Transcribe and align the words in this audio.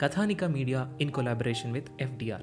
Kathanika 0.00 0.44
media 0.44 0.88
in 1.00 1.10
collaboration 1.10 1.72
with 1.72 1.88
FDR. 2.00 2.42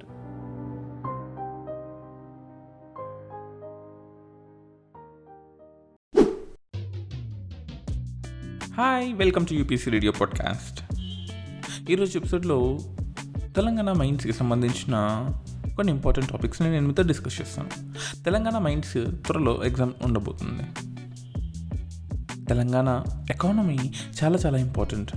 Hi 8.73 9.13
welcome 9.13 9.45
to 9.45 9.53
UPC 9.53 9.91
radio 9.91 10.11
podcast 10.11 10.93
ఈరోజు 11.89 12.17
ఎపిసోడ్లో 12.17 12.79
తెలంగాణ 13.55 13.91
మైండ్స్కి 13.91 14.33
సంబంధించిన 14.33 15.27
కొన్ని 15.75 15.93
ఇంపార్టెంట్ 15.93 16.29
టాపిక్స్ని 16.29 16.71
నేను 16.71 16.87
మీతో 16.87 17.03
డిస్కస్ 17.03 17.41
చేస్తాను. 17.41 17.69
తెలంగాణ 18.23 18.57
మైండ్స్ 18.57 18.93
త్వరలో 18.93 19.63
ఎగ్జామ్ 19.63 19.93
ఉండబోతుంది. 20.03 20.63
తెలంగాణ 22.45 23.03
ఎకానమీ 23.29 23.77
చాలా 24.23 24.37
చాలా 24.37 24.57
ఇంపార్టెంట్ 24.57 25.11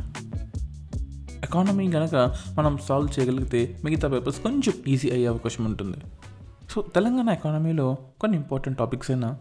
ఎకానమీ 1.44 1.90
కనుక 1.90 2.36
మనం 2.54 2.78
సాల్వ్ 2.78 3.18
చేయగలిగితే 3.18 3.80
మిగతా 3.84 4.08
పేపర్స్ 4.08 4.40
కొంచెం 4.40 4.74
ఈజీ 4.88 5.10
అయ్యే 5.10 5.26
అవకాశం 5.26 5.64
ఉంటుంది. 5.64 5.96
సో 6.70 6.82
తెలంగాణ 6.82 7.28
ఎకానమీలో 7.28 7.96
కొన్ని 8.20 8.38
ఇంపార్టెంట్ 8.38 8.78
టాపిక్స్ 8.78 9.10
అయినా 9.10 9.38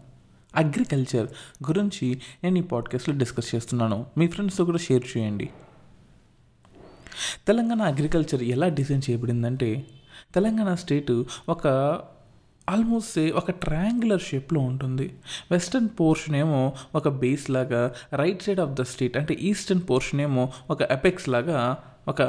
అగ్రికల్చర్ 0.56 1.26
గురించి 1.68 2.20
నేను 2.44 2.58
ఈ 2.58 2.60
పాడ్కాస్ట్లో 2.60 3.16
డిస్కస్ 3.16 3.54
చేస్తున్నాను. 3.54 4.06
మీ 4.18 4.26
ఫ్రెండ్స్తో 4.26 4.64
కూడా 4.64 4.78
షేర్ 4.78 5.18
చేయండి. 5.18 5.48
తెలంగాణ 7.46 7.82
అగ్రికల్చర్ 7.82 8.42
ఎలా 8.42 8.68
డిజైన్ 8.68 9.02
చేయబడిందంటే 9.10 9.86
తెలంగాణ 10.34 10.74
స్టేట్ 10.74 11.22
ఒక 11.48 11.66
ఆల్మోస్ట్ 12.70 13.18
ఒక 13.18 13.50
ట్రయాంగులర్ 13.50 14.20
షేప్లో 14.20 14.60
ఉంటుంది. 14.60 15.16
వెస్టర్న్ 15.50 15.88
పోర్షన్ 16.00 16.36
ఏమో 16.36 16.72
ఒక 16.94 17.08
బేస్ 17.08 17.50
లాగా 17.50 17.92
right 18.14 18.42
side 18.42 18.60
of 18.60 18.70
the 18.70 18.82
state 18.82 19.16
అంటే 19.16 19.34
ఈస్టర్న్ 19.34 19.82
పోర్షన్ 19.90 20.20
ఏమో 20.20 20.52
ఒక 20.70 20.82
ఎపెక్స్ 20.82 21.28
లాగా 21.28 21.78
ఒక 22.10 22.22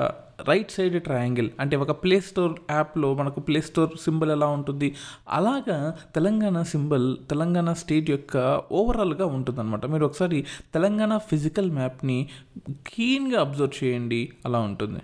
రైట్ 0.47 0.71
సైడ్ 0.71 1.03
ట్రయాంగిల్ 1.03 1.49
అంటే 1.59 1.75
ఒక 1.75 1.91
ప్లే 1.91 2.19
స్టోర్ 2.19 2.59
యాప్లో 2.71 3.13
మనకు 3.13 3.39
ప్లే 3.39 3.61
స్టోర్ 3.61 3.89
సింబల్ 4.01 4.31
ఎలా 4.31 4.47
ఉంటుంది? 4.47 4.95
అలాగా 5.29 5.95
తెలంగాణ 6.15 6.61
సింబల్ 6.61 7.17
తెలంగాణ 7.29 7.73
స్టేట్ 7.73 8.09
యొక్క 8.09 8.61
ఓవరాల్గా 8.71 9.25
ఉంటుందన్నమాట. 9.25 9.85
మీరు 9.85 10.05
ఒకసారి 10.05 10.45
తెలంగాణ 10.73 11.17
ఫిజికల్ 11.17 11.71
మ్యాప్ని 11.71 12.29
క్లీన్గా 12.71 13.39
అబ్జర్వ్ 13.41 13.83
చేయండి. 13.83 14.31
అలా 14.45 14.59
ఉంటుంది. 14.59 14.99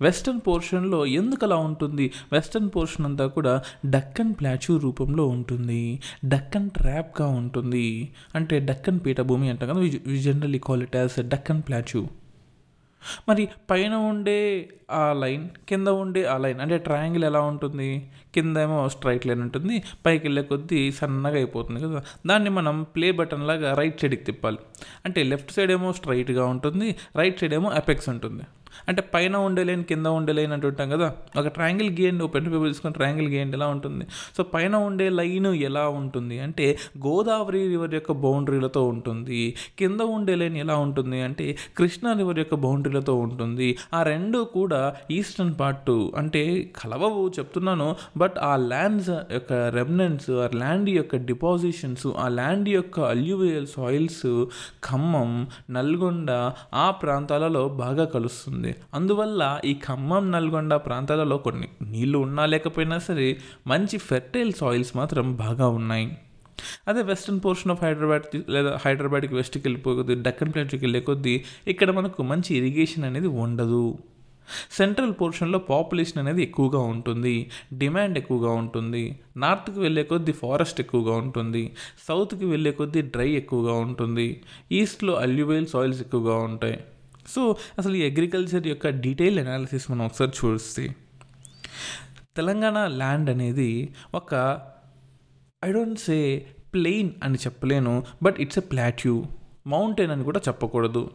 వెస్టర్న్ 0.00 0.40
పోర్షన్లో 0.46 1.06
ఎందుకు 1.06 1.46
అలా 1.46 1.56
ఉంటుంది? 1.56 2.10
వెస్టర్న్ 2.32 2.70
పోర్షన్ 2.76 3.06
అంతా 3.06 3.26
కూడా 3.26 3.62
డక్కన్ 3.90 4.34
ప్లాచూ 4.34 4.76
రూపంలో 4.78 5.26
ఉంటుంది. 5.26 6.00
డక్కన్ 6.28 6.70
ట్రాప్గా 6.70 7.28
ఉంటుంది. 7.28 8.12
అంటే 8.34 8.60
డక్కన్ 8.60 9.00
పీఠభూమి 9.06 9.48
అంటాం 9.48 9.68
కదా 9.68 9.78
we 9.78 10.20
generally 10.20 10.58
call 10.58 10.82
it 10.82 10.96
as 10.96 11.22
Deccan 11.28 11.62
plateau 11.68 12.06
మరి 13.28 13.48
పైన 13.70 13.94
ఉండే 13.94 14.68
ఆ 14.90 15.12
లైన్ 15.12 15.48
కింద 15.68 15.88
ఉండే 15.88 16.24
ఆ 16.24 16.38
లైన్ 16.38 16.60
అంటే 16.60 16.78
ట్రయాంగిల్ 16.78 17.24
ఎలా 17.24 17.40
ఉంటుంది? 17.40 18.10
కింద 18.34 18.56
ఏమో 18.56 18.88
స్ట్రైట్ 18.88 19.26
లైన్ 19.26 19.40
ఉంటుంది 19.40 19.82
పైకి 20.06 20.26
వెళ్ళే 20.26 20.42
కొద్దీ 20.42 20.92
సన్నగా 20.92 21.34
అయిపోతుంది 21.34 21.80
కదా. 21.80 22.02
దాన్ని 22.26 22.50
మనం 22.50 22.82
ప్లే 22.82 23.12
బటన్ 23.12 23.46
లాగా 23.46 23.74
రైట్ 23.74 24.00
సైడ్కి 24.00 24.24
తిప్పాలి. 24.24 24.58
అంటే 25.04 25.22
లెఫ్ట్ 25.22 25.52
సైడ్ 25.52 25.70
ఏమో 25.70 25.92
స్ట్రైట్గా 25.92 26.46
ఉంటుంది 26.46 26.96
రైట్ 27.16 27.40
సైడ్ 27.40 27.54
ఏమో 27.54 27.70
అపెక్స్ 27.70 28.08
ఉంటుంది. 28.08 28.42
అంటే 28.88 29.02
పైన 29.14 29.36
ఉండే 29.36 29.64
లైన్ 29.64 29.84
కింద 29.84 30.06
ఉండే 30.06 30.32
లైన్ 30.32 30.52
అంటుంటాం 30.52 30.90
కదా. 30.90 31.08
ఒక 31.38 31.46
ట్రయాంగిల్ 31.48 31.90
గీయండి 32.00 32.24
ఒక 32.24 32.34
పెన్ 32.34 32.46
పేపర్ 32.52 32.68
తీసుకొని 32.68 32.94
ట్రయాంగిల్ 32.94 33.28
గీయండి 33.28 33.56
ఎలా 33.56 33.66
ఉంటుంది. 33.66 34.06
సో 34.36 34.42
పైన 34.54 34.76
ఉండే 34.88 35.08
లైన్ 35.10 35.46
ఎలా 35.68 35.88
ఉంటుంది 35.88 36.38
అంటే 36.40 36.66
గోదావరి 37.06 37.68
రివర్ 37.68 37.94
యొక్క 37.94 38.12
బౌండరీలతో 38.24 38.82
ఉంటుంది 38.94 39.40
కింద 39.78 40.00
ఉండే 40.16 40.34
లైన్ 40.34 40.56
ఎలా 40.56 40.76
ఉంటుంది 40.76 41.20
అంటే 41.20 41.46
కృష్ణా 41.76 42.12
రివర్ 42.12 42.38
యొక్క 42.38 42.54
బౌండరీలతో 42.54 43.14
ఉంటుంది. 43.26 43.68
ఆ 43.94 44.02
రెండు 44.02 44.38
కూడా 44.56 44.80
ఈస్టర్న్ 45.10 45.54
పార్ట్ 45.60 45.90
అంటే 46.16 46.42
కలవవు 46.82 47.22
చెప్తున్నాను 47.38 47.88
బట్ 48.16 48.36
ఆ 48.42 48.56
ల్యాండ్స్ 48.56 49.10
యొక్క 49.32 49.52
రెమినెంట్స్ 49.52 50.30
ఆ 50.44 50.48
ల్యాండ్ 50.54 50.88
యొక్క 50.90 51.16
డిపాజిషన్స్ 51.30 52.06
ఆ 52.18 52.28
ల్యాండ్ 52.38 52.68
యొక్క 52.68 53.00
అల్యూవియల్ 53.14 53.66
సాయిల్స్ 53.66 54.24
ఖమ్మం 54.88 55.30
నల్గొండ 55.70 56.30
ఆ 56.74 56.86
ప్రాంతాలలో 57.02 57.62
బాగా 57.82 58.04
కలుస్తుంది. 58.04 58.57
అందువల్ల 58.94 59.60
ఈ 59.64 59.74
ఖమ్మం 59.74 60.30
నల్గొండ 60.30 60.74
ప్రాంతాలలో 60.74 61.38
కొన్ని 61.38 61.68
నీళ్ళు 61.82 62.18
ఉన్నా 62.18 62.46
లేకపోయినా 62.46 62.98
సరే 62.98 63.38
మంచి 63.66 63.98
ఫెర్టైల్ 63.98 64.52
సాయిల్స్ 64.52 64.96
మాత్రం 64.96 65.36
బాగా 65.36 65.68
ఉన్నాయి. 65.68 66.18
అదే 66.88 67.02
వెస్ట్రన్ 67.02 67.40
పోర్షన్ 67.44 67.72
ఆఫ్ 67.72 67.84
హైదరాబాద్ 67.84 68.50
లేదా 68.50 68.78
హైదరాబాద్కి 68.84 69.34
వెస్ట్కి 69.34 69.68
వెళ్ళిపోకొద్ది 69.68 70.14
డక్కన్ 70.14 70.52
ప్లేట్కి 70.52 70.76
వెళ్ళే 70.76 71.00
కొద్దీ 71.00 71.44
ఇక్కడ 71.68 71.90
మనకు 71.90 72.22
మంచి 72.22 72.56
ఇరిగేషన్ 72.56 73.04
అనేది 73.04 73.26
ఉండదు. 73.26 73.98
సెంట్రల్ 74.70 75.12
పోర్షన్లో 75.20 75.58
పాపులేషన్ 75.58 76.18
అనేది 76.18 76.42
ఎక్కువగా 76.42 76.78
ఉంటుంది. 76.78 77.50
డిమాండ్ 77.72 78.18
ఎక్కువగా 78.18 78.50
ఉంటుంది. 78.50 79.20
నార్త్కి 79.36 79.80
వెళ్ళే 79.80 80.02
కొద్దీ 80.02 80.32
ఫారెస్ట్ 80.32 80.80
ఎక్కువగా 80.80 81.16
ఉంటుంది. 81.16 81.72
సౌత్కి 82.08 82.44
వెళ్ళే 82.44 82.70
కొద్దీ 82.70 83.02
డ్రై 83.02 83.30
ఎక్కువగా 83.30 83.72
ఉంటుంది. 83.72 84.42
ఈస్ట్లో 84.72 85.14
అల్యూవేల్ 85.14 85.66
సాయిల్స్ 85.66 86.00
ఎక్కువగా 86.00 86.36
ఉంటాయి. 86.36 86.78
సో 87.28 87.56
అసలు 87.78 87.94
ఈ 87.94 88.02
అగ్రికల్చర్ 88.10 88.66
యొక్క 88.66 88.88
డీటెయిల్ 88.88 89.38
అనాలిసిస్ 89.38 89.90
మనం 89.90 90.06
ఒకసారి 90.06 90.32
చూస్తే 90.40 90.84
తెలంగాణ 92.36 92.86
ల్యాండ్ 92.86 93.30
అనేది 93.30 93.94
ఒక 94.14 94.34
ఐ 95.64 95.72
డోంట్ 95.72 95.98
సే 95.98 96.46
ప్లెయిన్ 96.74 97.10
అని 97.22 97.34
చెప్పలేను 97.34 98.02
but 98.22 98.40
it's 98.40 98.58
a 98.58 98.60
plateau 98.60 99.24
mountain 99.66 100.10
అని 100.10 100.24
కూడా 100.24 100.40
చెప్పకూడదు. 100.48 101.10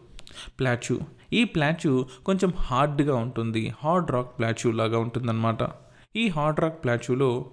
ప్లాట్యూ 0.60 1.00
ఈ 1.34 1.44
ప్లాట్యూ 1.44 2.06
కొంచెం 2.26 2.54
హార్డ్గా 2.58 3.16
ఉంటుంది. 3.16 3.74
హార్డ్ 3.78 4.12
రాక్ 4.12 4.32
ప్లాట్యూ 4.40 4.72
లాగా 4.72 4.98
ఉంటుందన్నమాట. 5.00 5.64
ఈ 6.16 6.28
హార్డ్ 6.28 6.60
రాక్ 6.60 6.84
ప్లాట్యూలో 6.84 7.46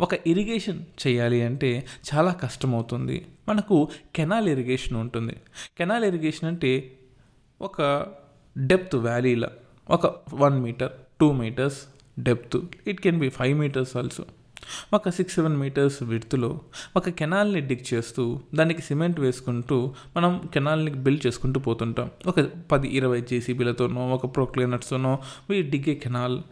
ఒక 0.00 0.14
ఇరిగేషన్ 0.26 0.80
చేయాలి 1.06 1.42
అంటే 1.42 1.86
చాలా 2.08 2.32
కష్టమవుతుంది. 2.32 3.26
మనకు 3.48 3.88
కెనాల్ 4.14 4.48
ఇరిగేషన్ 4.48 4.96
ఉంటుంది. 4.96 5.36
కెనాల్ 5.78 6.04
ఇరిగేషన్ 6.04 6.48
అంటే 6.48 6.72
ఒక 7.62 8.06
డెప్త్ 8.58 8.94
వ్యాలీలో 8.96 9.48
ఒక 9.90 10.06
one 10.34 10.62
meter 10.62 10.92
two 11.20 11.32
meters 11.32 11.80
depth 12.18 12.56
it 12.86 13.00
can 13.00 13.18
be 13.18 13.28
five 13.28 13.58
meters 13.58 13.96
also. 13.96 14.24
ఒక 14.94 15.08
సిక్స్ 15.08 15.34
సెవెన్ 15.34 15.56
మీటర్స్ 15.56 16.02
విడుతులో 16.02 16.60
ఒక 16.96 17.08
కెనాల్ని 17.08 17.60
డిగ్ 17.60 17.94
చేస్తూ 17.94 18.40
దానికి 18.54 18.82
సిమెంట్ 18.82 19.20
వేసుకుంటూ 19.20 19.94
మనం 20.16 20.48
కెనాల్ని 20.54 20.90
బిల్డ్ 20.90 21.26
చేసుకుంటూ 21.26 21.60
పోతుంటాం. 21.60 22.10
ఒక 22.26 22.40
పది 22.72 22.88
ఇరవై 22.88 23.20
జేసీబీలతోనో 23.20 24.08
ఒక 24.08 24.36
ప్రొక్లేనర్స్తోనో 24.36 25.18
వీ 25.50 25.62
డిగ్గే 25.62 25.94
కెనాల్ 25.94 26.42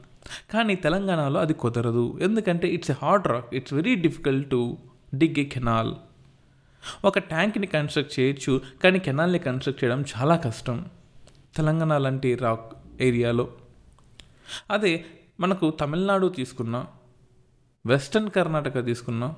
కానీ 0.50 0.74
తెలంగాణలో 0.74 1.40
అది 1.40 1.54
కుదరదు. 1.54 2.18
ఎందుకంటే 2.22 2.68
it's 2.68 2.90
a 2.90 2.98
hard 3.02 3.26
rock 3.26 3.54
it's 3.54 3.74
very 3.74 3.94
difficult 3.94 4.50
to 4.50 4.76
dig 5.14 5.38
a 5.38 5.44
canal 5.44 5.94
ఒక 7.04 7.18
ట్యాంక్ని 7.18 7.66
కన్స్ట్రక్ట్ 7.66 8.20
చేయొచ్చు 8.20 8.60
కానీ 8.84 8.98
కెనాల్ని 8.98 9.38
కన్స్ట్రక్ట్ 9.38 9.84
చేయడం 9.84 10.04
చాలా 10.12 10.36
కష్టం. 10.36 10.86
తెలంగాణ 11.58 11.98
లాంటి 11.98 12.34
రాక్ 12.34 12.72
ఏరియాలో. 13.02 13.48
అదే 14.70 15.04
మనకు 15.40 15.70
తమిళనాడు 15.70 16.26
తీసుకున్నా 16.26 16.86
వెస్టర్న్ 17.86 18.30
కర్ణాటక 18.30 18.84
తీసుకున్నా 18.84 19.34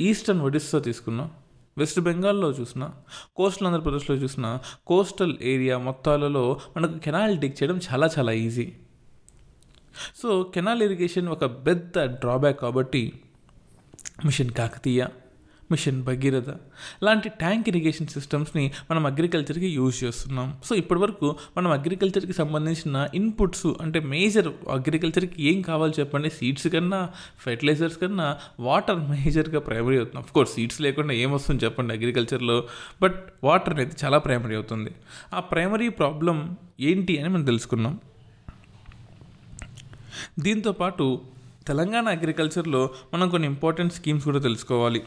ఈస్టర్న్ 0.00 0.42
ఒడిస్సా 0.42 0.78
తీసుకున్నా 0.78 1.30
వెస్ట్ 1.78 2.00
బెంగాల్లో 2.00 2.50
చూసిన 2.50 2.90
కోస్టల్ 3.36 3.68
ఆంధ్రప్రదేశ్లో 3.68 4.16
చూసిన 4.16 4.58
కోస్టల్ 4.86 5.34
ఏరియా 5.42 5.78
మొత్తాలలో 5.78 6.60
మనకు 6.76 6.98
కెనాల్ 6.98 7.38
డిగ్ 7.38 7.62
చేయడం 7.62 7.80
చాలా 7.92 8.10
చాలా 8.18 8.32
ఈజీ. 8.32 8.72
సో 10.22 10.42
కెనాల్ 10.54 10.82
ఇరిగేషన్ 10.82 11.28
ఒక 11.28 11.44
పెద్ద 11.44 11.98
డ్రాబ్యాక్ 11.98 12.60
కాబట్టి 12.60 13.02
మిషన్ 14.24 14.50
కాకతీయ. 14.50 15.04
మిషన్ 15.70 16.02
భగీరథ. 16.02 16.50
లాంటి 17.02 17.28
ట్యాంక్ 17.28 17.68
ఇరిగేషన్ 17.68 18.06
సిస్టమ్స్ని 18.06 18.72
మనం 18.90 19.06
అగ్రికల్చర్కి 19.06 19.66
యూజ్ 19.66 20.04
చేస్తున్నాం. 20.04 20.56
సో 20.64 20.74
ఇప్పటివరకు 20.74 21.36
మనం 21.56 21.70
అగ్రికల్చర్కి 21.70 22.32
సంబంధించిన 22.32 23.08
ఇన్పుట్స్ 23.14 23.66
అంటే 23.80 24.00
మేజర్ 24.00 24.48
అగ్రికల్చర్కి 24.68 25.42
ఏం 25.42 25.62
కావాలి 25.62 25.92
చెప్పండి? 26.00 26.30
సీడ్స్ 26.30 26.68
కన్నా 26.68 27.10
ఫెర్టిలైజర్స్ 27.38 27.98
కన్నా 27.98 28.38
వాటర్ 28.60 29.00
మేజర్గా 29.10 29.60
ప్రైమరీ 29.60 29.96
అవుతుంది. 29.96 30.24
అఫ్ 30.24 30.32
కోర్స్ 30.32 30.54
సీడ్స్ 30.54 30.80
లేకుండా 30.80 31.14
ఏమొస్తుంది 31.14 31.64
చెప్పండి 31.64 31.94
అగ్రికల్చర్లో? 31.94 32.64
బట్ 33.02 33.18
వాటర్ 33.44 33.74
అనేది 33.74 33.96
చాలా 34.04 34.18
ప్రైమరీ 34.18 34.54
అవుతుంది. 34.54 34.90
ఆ 35.34 35.40
ప్రైమరీ 35.40 35.88
ప్రాబ్లం 35.88 36.56
ఏంటి 36.80 37.18
అని 37.18 37.28
మనం 37.28 37.44
తెలుసుకున్నాం 37.44 38.00
దీంతోపాటు 40.38 41.20
తెలంగాణ 41.66 42.08
అగ్రికల్చర్లో 42.08 42.90
మనం 43.14 43.28
కొన్ని 43.28 43.48
ఇంపార్టెంట్ 43.48 43.92
స్కీమ్స్ 43.92 44.24
కూడా 44.24 44.38
తెలుసుకోవాలి. 44.38 45.02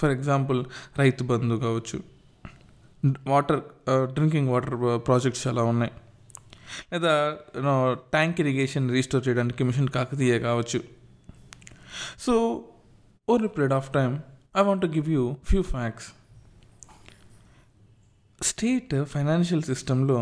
ఫర్ 0.00 0.12
ఎగ్జాంపుల్ 0.16 0.60
రైతు 0.98 1.24
బంధు 1.30 1.56
కావచ్చు 1.66 1.98
వాటర్ 3.26 3.60
డ్రింకింగ్ 4.14 4.48
వాటర్ 4.54 4.76
ప్రాజెక్ట్స్ 5.06 5.42
చాలా 5.46 5.62
ఉన్నాయి. 5.72 5.92
లేదా 6.92 7.12
ట్యాంక్ 8.14 8.40
ఇరిగేషన్ 8.42 8.86
రీస్టోర్ 8.96 9.22
చేయడానికి 9.28 9.64
మిషన్ 9.68 9.88
కాకతీయ 9.96 10.34
కావచ్చు. 10.46 10.80
So 12.18 12.34
over 13.28 13.46
period 13.56 13.74
of 13.78 13.88
time 13.94 14.14
I 14.56 14.62
want 14.68 14.86
give 14.96 15.08
you 15.16 15.24
few 15.50 15.62
facts. 15.74 16.08
State 18.42 18.94
financial 19.14 19.62
సిస్టంలో 19.62 20.18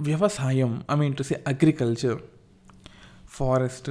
వ్యవసాయం 0.00 0.70
I 0.92 0.94
mean 1.00 1.14
to 1.16 1.22
say 1.22 1.34
agriculture 1.48 2.18
forest 3.28 3.90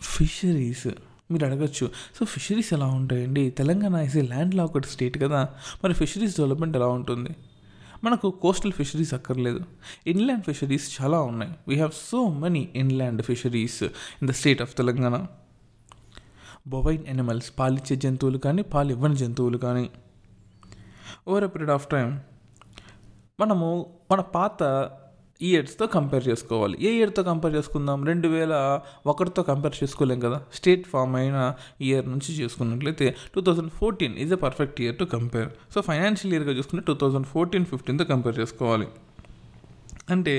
fisheries 0.00 0.88
మీరు 1.30 1.46
అడగచ్చు 1.46 1.90
సో 2.18 2.24
ఫిషరీస్ 2.24 2.74
ఎలా 2.74 2.86
ఉంటాయండి? 2.86 3.50
Telangana 3.50 3.94
is 3.94 4.16
a 4.16 4.22
landlocked 4.54 4.86
state 4.86 5.22
కదా. 5.22 5.48
మరి 5.84 5.94
ఫిషరీస్ 5.94 6.36
డెవలప్మెంట్ 6.36 6.76
ఎలా 6.76 6.86
ఉంటుంది? 6.86 7.30
మనకు 8.04 8.30
కోస్టల్ 8.30 8.72
ఫిషరీస్ 8.72 9.14
అక్కర్లేదు. 9.14 9.60
ఇన్లాండ్ 10.06 10.44
ఫిషరీస్ 10.44 11.02
చాలా 11.02 11.20
ఉన్నాయి. 11.20 11.52
We 11.68 11.74
have 11.74 11.90
so 11.90 12.28
many 12.28 12.68
inland 12.74 13.22
fisheries 13.22 13.82
in 13.82 14.28
the 14.28 14.30
state 14.30 14.62
of 14.62 14.76
Telangana. 14.76 15.26
Bovine 16.66 17.06
animals 17.06 17.52
పాలిచ్చే 17.58 17.96
జంతువులు 17.96 18.38
కానీ 18.38 18.62
పాలు 18.62 18.90
ఇవ్వని 18.90 19.16
జంతువులు 19.16 19.58
కానీ. 19.58 19.90
Over 21.28 21.44
a 21.44 21.46
period 21.46 21.70
of 21.70 21.88
time 21.88 22.20
మనము 23.40 23.86
మన 24.10 24.20
పాత 24.20 24.62
ఇయర్స్తో 25.40 25.86
కంపేర్ 25.86 26.24
చేసుకోవాలి. 26.28 26.76
ఏ 26.86 26.90
ఇయర్తో 26.98 27.22
కంపేర్ 27.22 27.52
చేసుకుందాం? 27.56 27.98
రెండు 28.04 28.28
వేల 28.28 28.54
ఒకటితో 29.12 29.42
కంపేర్ 29.42 29.74
చేసుకోలేం 29.80 30.20
కదా? 30.20 30.38
స్టేట్ 30.58 30.86
ఫామ్ 30.92 31.14
అయిన 31.16 31.38
ఇయర్ 31.88 32.06
నుంచి 32.12 32.30
చేసుకున్నట్లయితే 32.40 33.16
two 33.34 33.40
thousand 33.40 33.72
fourteen 33.80 34.16
is 34.24 34.32
a 34.32 34.40
perfect 34.46 34.80
year 34.80 34.98
to 34.98 35.04
compare 35.16 35.48
so 35.74 35.80
financial 35.80 36.34
ఇయర్గా 36.34 36.54
చూసుకుంటే 36.58 36.84
టూ 36.90 36.94
థౌజండ్ 36.94 37.26
ఫోర్టీన్ 37.26 37.66
ఫిఫ్టీన్తో 37.66 38.04
కంపేర్ 38.04 38.36
చేసుకోవాలి. 38.40 38.88
అంటే 40.10 40.36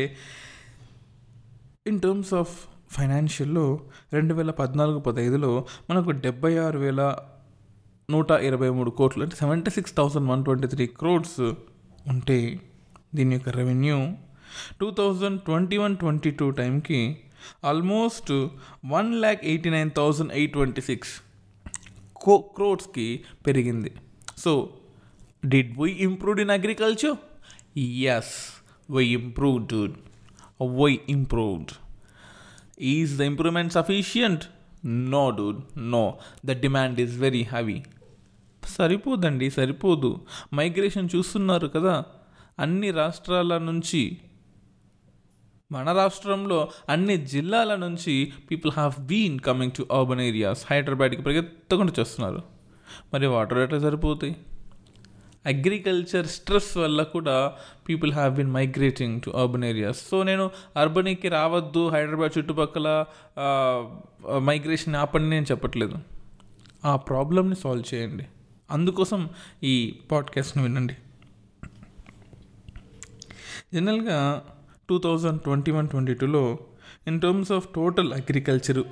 ఇన్ 1.87 1.99
టర్మ్స్ 2.05 2.33
ఆఫ్ 2.33 2.53
ఫైనాన్షియల్లో 2.95 3.65
రెండు 4.13 4.33
వేల 4.33 4.51
పద్నాలుగు 4.51 4.99
పదహైదులో 4.99 5.65
మనకు 5.89 6.11
డెబ్బై 6.11 6.57
ఆరు 6.57 6.79
వేల 6.79 7.01
నూట 8.09 8.31
ఇరవై 8.47 8.69
మూడు 8.69 8.89
కోట్లు 8.99 9.23
అంటే 9.23 9.35
seventy 9.35 9.71
six 9.71 9.93
thousand 9.97 10.27
one 10.31 10.43
twenty 10.43 10.67
three 10.67 10.85
crores 11.01 11.39
ఉంటే 12.13 12.37
దీని 13.15 13.33
యొక్క 13.35 13.49
revenue 13.49 13.97
two 14.79 14.91
thousand 14.91 15.41
twenty 15.41 15.77
one 15.77 15.97
twenty 15.97 16.31
two 16.31 16.49
టైంకి 16.49 17.17
almost 17.65 18.47
one 18.85 19.15
lakh 19.15 19.45
eighty 19.45 19.69
nine 19.69 19.91
thousand 19.91 20.33
eight 20.33 20.53
twenty 20.53 20.81
six 20.81 21.21
కో 22.15 22.37
క్రోడ్స్కి 22.37 23.19
పెరిగింది. 23.47 23.91
So 24.37 24.69
did 25.45 25.77
we 25.77 25.89
improved 25.89 26.41
in 26.41 26.49
agriculture? 26.49 27.79
Yes 27.79 28.63
we 28.91 29.05
improved 29.05 29.93
we 30.61 30.99
improved. 31.09 31.71
Is 32.81 33.17
the 33.17 33.21
improvement 33.21 33.73
sufficient 33.73 34.43
no 34.85 35.31
dude 35.31 35.91
no 35.91 36.17
the 36.45 36.51
demand 36.51 36.99
is 36.99 37.19
very 37.19 37.41
heavy 37.41 37.83
సరిపోదండి 38.65 39.49
సరిపోదు. 39.49 40.21
Migration 40.53 41.09
చూస్తున్నారు 41.15 41.67
కదా. 41.67 42.03
అన్ని 42.59 42.91
రాష్ట్రాల 42.91 43.57
నుంచి 43.57 44.17
మన 45.71 45.91
రాష్ట్రంలో 45.91 46.69
అన్ని 46.89 47.17
జిల్లాల 47.17 47.75
నుంచి 47.75 48.33
people 48.51 48.73
have 48.73 49.01
been 49.05 49.39
coming 49.39 49.71
to 49.71 49.87
urban 49.91 50.21
areas 50.21 50.65
హైదరాబాద్కి 50.69 51.21
పరిగెత్తకుండా 51.21 51.93
చేస్తున్నారు. 51.99 52.41
మరి 53.13 53.27
వాటర్ 53.27 53.57
ఎట్లా 53.57 53.79
సరిపోతాయి? 53.79 54.35
అగ్రికల్చర్ 55.45 56.27
స్ట్రెస్ 56.27 56.77
వల్ల 56.77 57.03
కూడా 57.03 57.53
people 57.89 58.13
have 58.13 58.35
been 58.35 58.51
migrating 58.51 59.21
to 59.21 59.29
urban 59.29 59.63
areas 59.63 60.09
so 60.09 60.23
నేను 60.23 60.51
అర్బన్కి 60.75 61.29
రావద్దు 61.29 61.87
హైదరాబాద్ 61.87 62.37
చుట్టుపక్కల 62.37 63.05
మైగ్రేషన్ 64.37 64.95
ఆపండి 64.95 65.29
నేను 65.29 65.45
చెప్పట్లేదు. 65.51 65.95
ఆ 66.85 66.95
ప్రాబ్లమ్ని 66.95 67.55
సాల్వ్ 67.55 67.95
చేయండి. 67.95 68.25
అందుకోసం 68.71 69.29
ఈ 69.63 69.99
పాడ్కాస్ట్ని 70.11 70.63
వినండి. 70.63 70.95
జనరల్గా 73.73 74.43
two 74.89 74.97
thousand 74.99 75.41
twenty 75.41 75.71
one 75.71 75.87
twenty 75.87 76.13
టూలో 76.13 76.43
in 77.07 77.21
terms 77.21 77.51
of 77.51 77.67
total 77.75 78.13
agriculture 78.13 78.85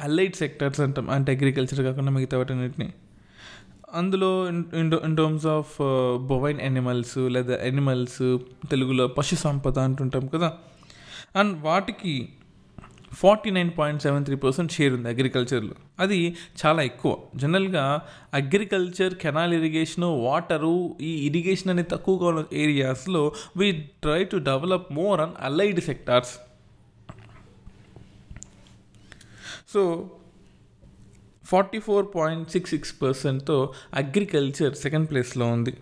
allied 0.00 0.34
sectors 0.34 0.80
అంటాం 0.80 1.10
అంటే 1.10 1.32
అగ్రికల్చర్ 1.32 1.80
కాకుండా 1.80 2.12
మిగతా 2.12 2.36
వాటన్నిటిని 2.38 2.88
అందులో 3.94 4.48
in 4.48 4.64
in 4.74 5.16
terms 5.16 5.46
of 5.46 5.72
bovine 6.26 6.60
animals 6.60 7.18
లేదా 7.18 7.56
ఎనిమల్స్ 7.56 8.38
తెలుగులో 8.70 9.06
పశు 9.06 9.34
సంపద 9.34 9.78
అంటుంటాం 9.78 10.26
కదా. 10.26 10.52
అండ్ 11.36 11.62
వాటికి 11.62 12.14
forty 13.12 13.50
nine 13.50 13.70
point 13.78 14.02
seven 14.02 14.24
three 14.24 14.36
percent 14.36 14.72
share 14.72 14.92
ఉంది 14.94 15.08
అగ్రికల్చర్లో. 15.08 15.74
అది 15.98 16.36
చాలా 16.66 16.82
ఎక్కువ. 16.82 17.18
జనరల్గా 17.36 18.00
అగ్రికల్చర్ 18.34 19.14
కెనాల్ 19.14 19.54
ఇరిగేషను 19.54 20.08
వాటరు 20.20 20.96
ఈ 21.00 21.26
ఇరిగేషన్ 21.26 21.70
అనేది 21.70 21.88
తక్కువగా 21.88 22.26
ఉన్న 22.26 22.44
ఏరియాస్లో 22.52 23.32
we 23.56 23.72
try 23.72 24.24
to 24.24 24.36
develop 24.36 24.92
more 24.92 25.20
on 25.20 25.32
allied 25.40 25.80
sectors. 25.80 26.38
So 29.72 30.10
forty 31.44 31.78
four 31.78 32.06
point 32.14 32.50
six 32.50 32.70
six 32.70 33.02
పర్సెంట్తో 33.02 33.72
agriculture 33.94 34.74
second 34.74 35.10
ప్లేస్లో 35.10 35.46
ఉంది. 35.46 35.76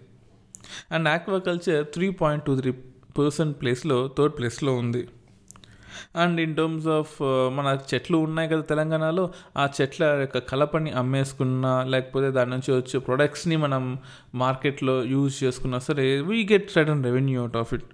And 0.92 1.08
aquaculture 1.08 1.86
three 1.86 2.10
point 2.10 2.44
two 2.44 2.60
three 2.60 2.72
percent 3.18 3.60
ప్లేస్లో 3.60 4.10
థర్డ్ 4.18 4.38
ప్లేస్లో 4.38 4.74
ఉంది. 4.74 5.08
అండ్ 6.16 6.40
ఇన్ 6.40 6.56
టర్మ్స్ 6.56 6.86
ఆఫ్ 6.86 7.22
మన 7.52 7.78
చెట్లు 7.94 8.16
ఉన్నాయి 8.16 8.48
కదా 8.48 8.60
తెలంగాణలో 8.60 9.30
ఆ 9.56 9.68
చెట్ల 9.80 10.04
యొక్క 10.04 10.38
కలపని 10.38 10.90
అమ్మేసుకున్నా 10.90 11.84
లేకపోతే 11.84 12.30
దాని 12.30 12.50
నుంచి 12.50 12.72
వచ్చే 12.72 12.98
ప్రొడక్ట్స్ని 12.98 13.56
మనం 13.56 13.98
మార్కెట్లో 14.34 15.02
యూజ్ 15.02 15.44
చేసుకున్నా 15.44 15.78
సరే 15.78 16.20
we 16.20 16.48
get 16.52 16.70
sudden 16.70 17.04
revenue 17.04 17.40
out 17.40 17.56
of 17.56 17.74
it 17.74 17.84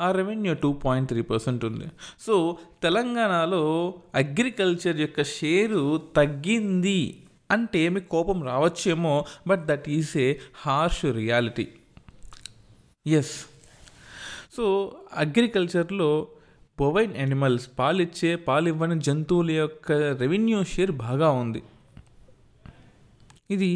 ఆ 0.00 0.10
revenue 0.10 0.54
two 0.54 0.72
point 0.72 1.08
three 1.08 1.22
percent 1.22 1.64
ఉంది. 1.64 1.86
సో 2.26 2.58
తెలంగాణలో 2.82 3.94
అగ్రికల్చర్ 4.14 5.00
యొక్క 5.00 5.22
షేరు 5.22 6.02
తగ్గింది 6.16 7.22
అంటే 7.50 7.88
మీకు 7.88 8.08
కోపం 8.08 8.42
రావచ్చేమో 8.42 9.24
but 9.46 9.66
that 9.66 9.88
is 9.88 10.16
a 10.16 10.34
harsh 10.54 11.04
reality 11.04 11.68
yes 13.06 13.46
so 14.56 14.92
అగ్రికల్చర్లో 15.12 16.28
bovine 16.78 17.16
animals 17.16 17.66
పాలిచ్చే 17.78 18.36
పాలివ్వని 18.36 19.00
జంతువుల 19.00 19.50
యొక్క 19.50 19.92
రెవెన్యూ 19.92 20.64
షేర్ 20.64 20.92
బాగా 20.92 21.30
ఉంది. 21.30 21.62
ఇది 23.50 23.70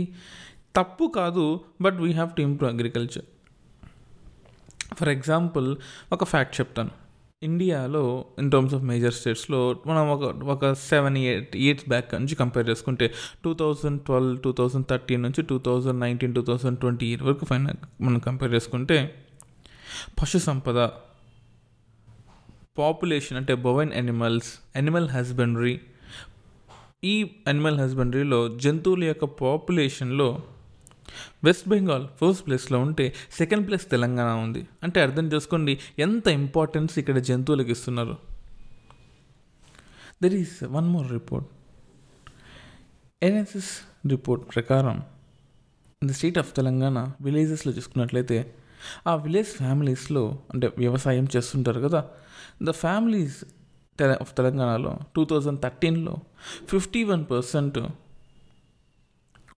తప్పు 0.77 1.05
కాదు 1.19 1.61
but 1.81 1.95
we 1.95 2.13
have 2.13 2.31
to 2.37 2.43
improve 2.43 2.73
agriculture. 2.75 3.27
For 4.99 5.09
example 5.09 5.77
ఒక 6.13 6.25
ఫ్యాక్ట్ 6.25 6.61
చెప్తాను. 6.61 6.93
ఇండియాలో 7.43 8.25
ఇన్ 8.39 8.51
టర్మ్స్ 8.51 8.75
ఆఫ్ 8.75 8.83
మేజర్ 8.83 9.15
స్టేట్స్లో 9.15 9.81
మనం 9.87 10.11
ఒక 10.11 10.23
ఒక 10.55 10.73
సెవెన్ 10.73 11.17
ఎయిట్ 11.17 11.57
ఇయర్స్ 11.57 11.89
బ్యాక్ 11.89 12.15
నుంచి 12.15 12.35
కంపేర్ 12.35 12.71
చేసుకుంటే 12.71 13.07
two 13.45 13.55
thousand 13.55 14.01
twelve 14.01 14.39
two 14.41 14.53
thousand 14.53 14.87
thirteen 14.87 15.23
నుంచి 15.23 15.43
two 15.43 15.59
thousand 15.59 16.01
nineteen 16.01 16.35
two 16.35 16.43
thousand 16.43 16.79
twenty 16.79 17.07
year 17.07 17.23
వరకు 17.23 17.45
ఫైనల్ 17.45 17.79
మనం 18.03 18.19
కంపేర్ 18.19 18.55
చేసుకుంటే 18.55 18.99
పశు 20.19 20.39
సంపద 20.39 20.81
పాపులేషన్ 22.79 23.39
అంటే 23.39 23.55
బొవైన్ 23.55 23.93
యానిమల్స్ 23.93 24.51
యానిమల్ 24.77 25.09
హస్బెండరీ 25.09 25.81
ఈ 27.05 27.23
యానిమల్ 27.23 27.81
హస్బెండరీలో 27.81 28.49
జంతువుల 28.57 29.05
యొక్క 29.05 29.25
పాపులేషన్లో 29.25 30.43
వెస్ట్ 31.45 31.69
బెంగాల్ 31.69 32.09
ఫస్ట్ 32.21 32.47
ప్లేస్లో 32.47 32.79
ఉంటే 32.79 33.15
సెకండ్ 33.33 33.67
ప్లేస్ 33.67 33.91
తెలంగాణ 33.91 34.35
ఉంది. 34.35 34.67
అంటే 34.83 35.03
అర్థం 35.03 35.27
చేసుకోండి 35.33 35.79
ఎంత 35.99 36.27
ఇంపార్టెన్స్ 36.29 36.99
ఇక్కడ 36.99 37.19
జంతువులకు 37.19 37.71
ఇస్తున్నారు. 37.71 38.17
There 40.23 40.35
is 40.35 40.65
one 40.65 40.89
more 40.89 41.13
report 41.13 41.49
NSS 43.23 43.73
report 44.09 44.55
ప్రకారం 44.55 45.03
in 46.03 46.11
the 46.11 46.13
state 46.13 46.39
of 46.39 46.57
Telangana 46.57 47.13
విలేజెస్లో 47.21 47.73
చూసుకున్నట్లయితే 47.73 48.55
ఆ 49.07 49.15
విలేజ్ 49.15 49.49
ఫ్యామిలీస్లో 49.49 50.25
అంటే 50.53 50.73
వ్యవసాయం 50.79 51.29
చేస్తుంటారు 51.37 51.81
కదా 51.81 52.01
ద 52.63 52.71
ఫ్యామిలీస్ 52.71 53.45
తెల 53.99 54.13
ఆఫ్ 54.21 54.35
తెలంగాణలో 54.35 54.99
టూ 55.17 55.25
థౌజండ్ 55.25 55.61
థర్టీన్లో 55.63 56.15
ఫిఫ్టీ 56.69 57.05
వన్ 57.05 57.25
పర్సెంట్ 57.31 57.79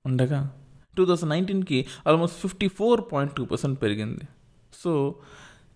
ఉండగా 0.05 0.39
two 0.97 1.05
thousand 1.05 1.29
నైన్టీన్కి 1.29 1.87
almost 2.07 2.37
fifty 2.37 2.67
four 2.67 3.01
point 3.13 3.33
two 3.35 3.45
percent 3.45 3.81
పెరిగింది. 3.81 4.25
సో 4.83 5.15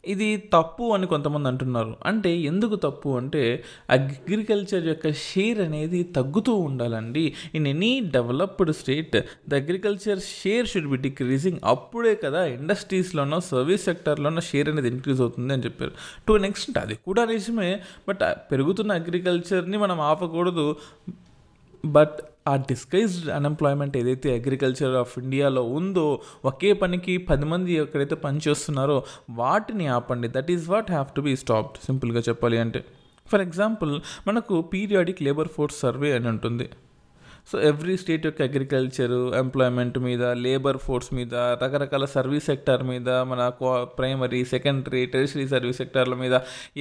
ఇది 0.06 0.38
తప్పు 0.54 0.84
అని 0.84 1.08
కొంతమంది 1.08 1.48
అంటున్నారు. 1.48 1.96
అంటే 2.06 2.38
ఎందుకు 2.38 2.76
తప్పు? 2.76 3.10
అంటే 3.10 3.64
అగ్రికల్చర్ 3.90 4.88
యొక్క 4.88 5.12
షేర్ 5.12 5.62
అనేది 5.62 6.04
తగ్గుతూ 6.04 6.54
ఉండాలండి. 6.54 7.34
In 7.56 7.68
any 7.68 8.00
developed 8.00 8.72
state 8.72 9.18
the 9.50 9.54
agriculture 9.54 10.20
share 10.20 10.68
should 10.68 10.88
be 10.88 10.98
decreasing 10.98 11.60
అప్పుడే 11.66 12.16
కదా 12.16 12.46
ఇండస్ట్రీస్లోనో 12.46 13.40
సర్వీస్ 13.40 13.86
సెక్టర్లోనో 13.86 14.42
షేర్ 14.42 14.70
అనేది 14.70 14.88
ఇంక్రీజ్ 14.88 15.22
అవుతుంది 15.22 15.54
అని 15.54 15.64
చెప్పారు. 15.64 15.92
టు 16.28 16.34
నెక్స్ట్ 16.34 16.78
అది 16.78 16.96
కూడా 16.96 17.26
నిజమే 17.26 17.80
బట్ 18.10 18.20
పెరుగుతున్న 18.52 18.92
అగ్రికల్చర్ని 18.92 19.78
మనం 19.78 20.02
ఆపకూడదు. 20.02 20.76
బట్ 21.86 22.18
ఆ 22.48 22.56
డిస్కైజ్డ్ 22.56 23.30
అన్ఎంప్లాయ్మెంట్ 23.30 23.98
ఏదైతే 23.98 24.36
అగ్రికల్చర్ 24.36 24.96
ఆఫ్ 24.96 25.20
ఇండియాలో 25.20 25.64
ఉందో 25.64 26.22
ఒకే 26.46 26.74
పనికి 26.74 27.18
పది 27.18 27.46
మంది 27.46 27.74
ఎక్కడైతే 27.74 28.16
పని 28.16 28.40
చేస్తున్నారో 28.48 29.04
వాటిని 29.30 29.88
ఆపండి. 29.88 30.28
That 30.28 30.52
is 30.52 30.70
what 30.70 30.92
have 30.92 31.16
to 31.16 31.22
be 31.22 31.36
stopped 31.36 31.86
సింపుల్గా 31.86 32.20
చెప్పాలి 32.20 32.58
అంటే. 32.58 32.86
ఫర్ 33.28 33.42
ఎగ్జాంపుల్ 33.42 34.02
మనకు 34.28 34.62
పీరియాడిక్ 34.62 35.22
లేబర్ 35.22 35.48
ఫోర్స్ 35.48 35.80
సర్వే 35.80 36.12
అని 36.16 36.28
ఉంటుంది. 36.28 36.70
సో 37.50 37.56
ఎవ్రీ 37.70 37.94
స్టేట్ 38.02 38.26
యొక్క 38.28 38.42
అగ్రికల్చర్ 38.50 39.14
ఎంప్లాయ్మెంట్ 39.42 39.98
మీద 40.06 40.24
లేబర్ 40.46 40.80
ఫోర్స్ 40.86 41.10
మీద 41.18 41.36
రకరకాల 41.64 42.06
సర్వీస్ 42.16 42.48
సెక్టార్ 42.52 42.84
మీద 42.92 43.10
మన 43.32 43.42
ప్రైమరీ 44.00 44.42
సెకండరీ 44.54 45.04
టెరిషరీ 45.14 45.46
సర్వీస్ 45.54 45.80
సెక్టార్ల 45.82 46.16
మీద 46.24 46.36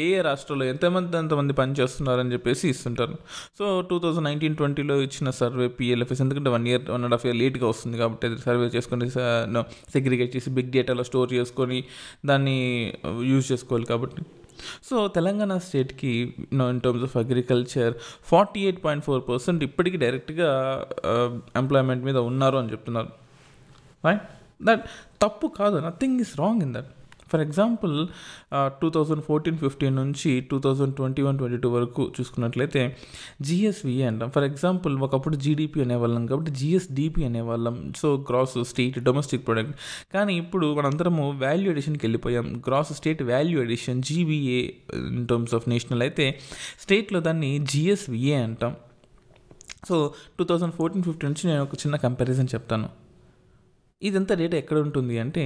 ఏ 0.04 0.06
ఏ 0.16 0.20
రాష్ట్రంలో 0.28 0.64
ఎంతమంది 0.72 1.16
ఎంతమంది 1.22 1.54
పనిచేస్తున్నారని 1.60 2.32
చెప్పేసి 2.36 2.64
ఇస్తుంటారు. 2.74 3.16
సో 3.58 3.66
టూ 3.90 3.98
థౌజండ్ 4.04 4.26
నైన్టీన్ 4.28 4.56
ట్వంటీలో 4.60 4.96
ఇచ్చిన 5.06 5.30
సర్వే 5.40 5.68
పిఎల్ఎఫ్ఎస్ 5.80 6.22
ఎందుకంటే 6.26 6.50
one 6.56 6.66
year 6.70 6.84
one 6.94 7.04
and 7.08 7.16
half 7.16 7.26
year 7.28 7.38
లేట్గా 7.42 7.68
వస్తుంది 7.72 7.98
కాబట్టి 8.02 8.26
అది 8.30 8.38
సర్వే 8.48 8.66
చేసుకొని 8.76 9.08
సెగ్రిగేట్ 9.94 10.32
చేసి 10.36 10.50
బిగ్ 10.58 10.72
డేటాలో 10.76 11.06
స్టోర్ 11.10 11.30
చేసుకొని 11.38 11.78
దాన్ని 12.32 12.58
యూజ్ 13.32 13.46
చేసుకోవాలి 13.52 13.88
కాబట్టి. 13.92 14.22
సో 14.90 15.08
తెలంగాణ 15.08 15.56
స్టేట్కి 15.56 16.34
in 16.52 16.80
terms 16.80 17.04
of 17.04 17.16
agriculture 17.16 17.94
forty 18.24 18.60
eight 18.60 18.84
point 18.84 19.04
four 19.04 19.22
percent 19.28 19.64
ఇప్పటికీ 19.64 19.96
డైరెక్ట్గా 19.96 20.50
ఎంప్లాయ్మెంట్ 21.56 22.04
మీద 22.04 22.16
ఉన్నారు 22.16 22.56
అని 22.56 22.72
చెప్తున్నారు. 22.72 23.08
రైట్ 24.04 24.22
దట్ 24.62 24.84
తప్పు 25.22 25.46
కాదు. 25.46 25.76
Nothing 25.78 26.20
is 26.20 26.38
wrong 26.38 26.62
in 26.62 26.74
that 26.74 26.90
for 27.30 27.42
example 27.46 27.94
two 28.80 28.88
thousand 28.96 29.22
fourteen 29.28 29.58
fifteen 29.62 29.96
నుంచి 30.02 30.32
two 30.50 30.56
thousand 30.66 30.94
twenty 30.98 31.22
one 31.26 31.38
twenty 31.40 31.58
two 31.64 31.70
వరకు 31.76 32.02
చూసుకున్నట్లయితే 32.16 32.82
జిఎస్విఏ 33.48 34.04
అంటాం 34.10 34.30
ఫర్ 34.36 34.46
ఎగ్జాంపుల్ 34.50 34.94
ఒకప్పుడు 35.06 35.38
జీడిపి 35.44 35.80
అనేవాళ్ళం 35.86 36.24
కాబట్టి 36.32 36.52
GSDP 36.60 37.24
అనేవాళ్ళం. 37.28 37.76
So 38.00 38.08
gross 38.30 38.56
state 38.70 38.98
domestic 39.08 39.44
product 39.46 39.74
కానీ 40.14 40.34
ఇప్పుడు 40.42 40.68
మనందరము 40.78 41.26
వాల్యూ 41.44 41.68
ఎడిషన్కి 41.74 42.04
వెళ్ళిపోయాం. 42.06 42.48
Gross 42.68 42.92
state 43.00 43.22
value 43.32 43.56
addition 43.66 44.02
GVA 44.10 44.60
in 45.12 45.24
terms 45.32 45.54
of 45.58 45.66
national 45.74 46.04
అయితే 46.08 46.26
స్టేట్లో 46.84 47.20
దాన్ని 47.28 47.52
జిఎస్విఏ 47.72 48.36
అంటాం. 48.48 48.74
So 49.88 49.96
two 50.38 50.44
thousand 50.44 50.74
fourteen 50.78 51.04
fifteen 51.08 51.30
నుంచి 51.30 51.44
నేను 51.48 51.62
ఒక 51.66 51.74
చిన్న 51.82 51.96
కంపారిజన్ 52.06 52.48
చెప్తాను. 52.54 52.88
ఇదంతా 54.02 54.34
డేటా 54.40 54.56
ఎక్కడ 54.62 54.78
ఉంటుంది 54.86 55.14
అంటే 55.22 55.42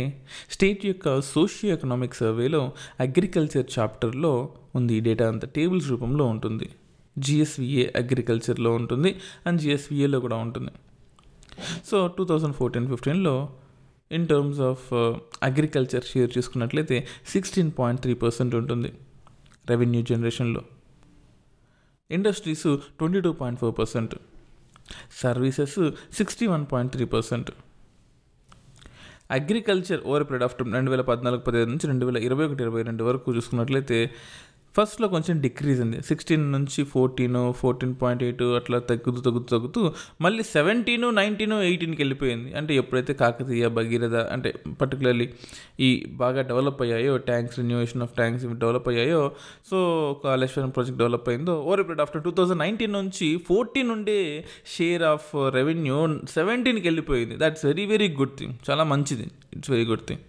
స్టేట్ 0.55 0.83
యొక్క 0.91 1.09
సోషియో 1.33 1.69
ఎకనామిక్ 1.77 2.15
సర్వేలో 2.21 2.63
అగ్రికల్చర్ 3.05 3.67
చాప్టర్లో 3.75 4.33
ఉంది. 4.79 4.95
ఈ 4.99 5.03
డేటా 5.09 5.27
అంతా 5.33 5.47
టేబుల్స్ 5.57 5.89
రూపంలో 5.93 6.25
ఉంటుంది. 6.35 6.67
జిఎస్విఏ 7.17 7.85
అగ్రికల్చర్లో 8.01 8.71
ఉంటుంది 8.81 9.11
అండ్ 9.47 9.61
జిఎస్విఏలో 9.65 10.21
కూడా 10.25 10.39
ఉంటుంది. 10.47 10.73
సో 11.89 11.97
టూ 12.17 12.25
థౌజండ్ 12.31 12.57
ఫోర్టీన్ 12.61 12.87
ఫిఫ్టీన్లో 12.93 13.35
in 14.11 14.27
terms 14.33 14.61
of 14.71 14.87
agriculture 15.49 16.05
share 16.11 16.31
చూసుకున్నట్లయితే 16.37 16.97
సిక్స్టీన్ 17.33 17.73
పాయింట్ 17.79 18.01
త్రీ 18.05 18.15
పర్సెంట్ 18.25 18.55
ఉంటుంది 18.61 18.91
రెవెన్యూ 19.71 20.01
జనరేషన్లో 20.11 20.63
industries 22.11 22.67
twenty 23.01 23.21
two 23.27 23.33
point 23.41 23.59
four 23.63 23.75
percent 23.81 24.15
services 25.23 25.77
sixty 26.19 26.47
one 26.55 26.65
point 26.73 26.93
three 26.97 27.05
percent 27.17 27.51
agriculture 29.31 30.01
over 30.05 30.25
period 30.25 30.45
of 30.45 30.55
రెండు 30.73 30.91
వేల 30.91 31.03
పద్నాలుగు 31.03 31.43
పదిహేను 31.43 31.71
నుంచి 31.71 31.87
రెండు 31.87 32.05
వేల 32.07 32.19
ఇరవై 32.25 32.45
ఒకటి 32.45 32.63
ఇరవై 32.63 32.83
రెండు 32.83 33.03
వరకు 33.05 33.35
చూసుకున్నట్లయితే 33.35 33.99
ఫస్ట్లో 34.77 35.09
కొంచెం 35.09 35.41
డిక్రీజ్ 35.41 35.81
ఉంది. 35.81 35.99
సిక్స్టీన్ 36.03 36.53
నుంచి 36.53 36.85
ఫోర్టీన్ 36.85 37.39
ఫోర్టీన్ 37.53 37.95
పాయింట్ 38.03 38.23
ఎయిట్ 38.23 38.43
అట్లా 38.43 38.79
తగ్గుతూ 38.79 39.21
తగ్గుతూ 39.21 39.47
తగ్గుతూ 39.57 39.93
మళ్ళీ 40.21 40.43
సెవెంటీన్ 40.43 41.07
నైన్టీన్ 41.17 41.53
ఎయిటీన్కి 41.53 42.03
వెళ్ళిపోయింది. 42.03 42.55
అంటే 42.55 42.75
ఎప్పుడైతే 42.75 43.15
కాకతీయ 43.15 43.69
భగీరథ 43.69 44.15
అంటే 44.15 44.53
పర్టికులర్లీ 44.81 45.29
ఈ 45.81 46.07
బాగా 46.23 46.43
డెవలప్ 46.43 46.83
అయ్యాయో 46.83 47.17
tanks 47.17 47.59
renovation 47.59 48.03
of 48.03 48.15
tanks 48.15 48.47
develop 48.47 48.89
అయ్యాయో 48.89 49.33
సో 49.71 49.79
కాళేశ్వరం 50.25 50.71
ప్రాజెక్ట్ 50.71 50.99
డెవలప్ 50.99 51.29
అయిందో 51.29 51.57
over 51.61 51.83
period 51.83 52.01
after 52.01 52.25
two 52.25 52.31
thousand 52.31 52.59
nineteen 52.59 52.93
నుంచి 52.93 53.37
ఫోర్టీన్ 53.37 53.89
నుండే 53.89 54.45
షేర్ 54.77 55.03
ఆఫ్ 55.03 55.31
రెవెన్యూ 55.55 56.01
సెవెంటీన్కి 56.31 56.89
వెళ్ళిపోయింది. 56.89 57.37
That's 57.37 57.67
very 57.67 57.87
very 57.87 58.09
good 58.09 58.37
thing 58.39 58.55
చాలా 58.71 58.85
మంచిది. 58.85 59.29
ఇట్స్ 59.53 59.71
వెరీ 59.71 59.85
గుడ్ 59.85 60.07
థింగ్ 60.09 60.21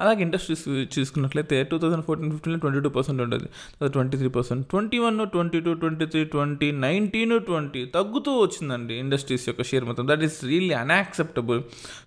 అలాగే 0.00 0.22
ఇండస్ట్రీస్ 0.22 0.64
చూసుకున్నట్లయితే 0.98 1.62
టూ 1.70 1.78
థౌసండ్ 1.78 2.04
ఫోర్టీన్ 2.04 2.32
ఫిఫ్టీన్లో 2.32 2.60
ట్వంటీ 2.60 2.80
టూ 2.80 2.88
పర్సెంట్ 2.98 3.22
ఉండేది. 3.22 3.48
Twenty 3.88 4.16
three 4.16 4.28
percent 4.28 4.68
twenty 4.68 4.98
one 4.98 5.26
twenty 5.26 5.60
two 5.60 5.72
twenty 5.82 6.06
three 6.06 6.24
twenty 6.24 6.70
nineteen 6.86 7.40
twenty 7.40 7.84
తగ్గుతూ 7.84 8.32
వచ్చిందండి 8.40 8.94
ఇండస్ట్రీస్ 8.94 9.48
యొక్క 9.48 9.62
షేర్ 9.62 9.84
మొత్తం. 9.84 10.08
That 10.08 10.22
is 10.28 10.44
really 10.44 10.74
unacceptable 10.74 11.60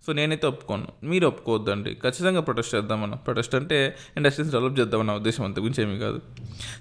so 0.05 0.13
నేనైతే 0.13 0.48
ఒప్పుకోను. 0.48 0.88
మీరు 1.03 1.27
ఒప్పుకోవద్దండి. 1.27 1.93
ఖచ్చితంగా 2.03 2.41
ప్రొటెస్ట్ 2.41 2.75
చేద్దాం 2.75 3.01
మనం 3.01 3.17
ప్రొటెస్ట్ 3.25 3.55
అంటే 3.55 3.95
ఇండస్ట్రీస్ 4.17 4.51
డెవలప్ 4.51 4.79
చేద్దామన్న 4.79 5.13
ఉద్దేశం 5.22 5.43
అంత 5.43 5.60
గురించి 5.60 5.84
ఏమీ 5.84 5.98
కాదు. 6.00 6.22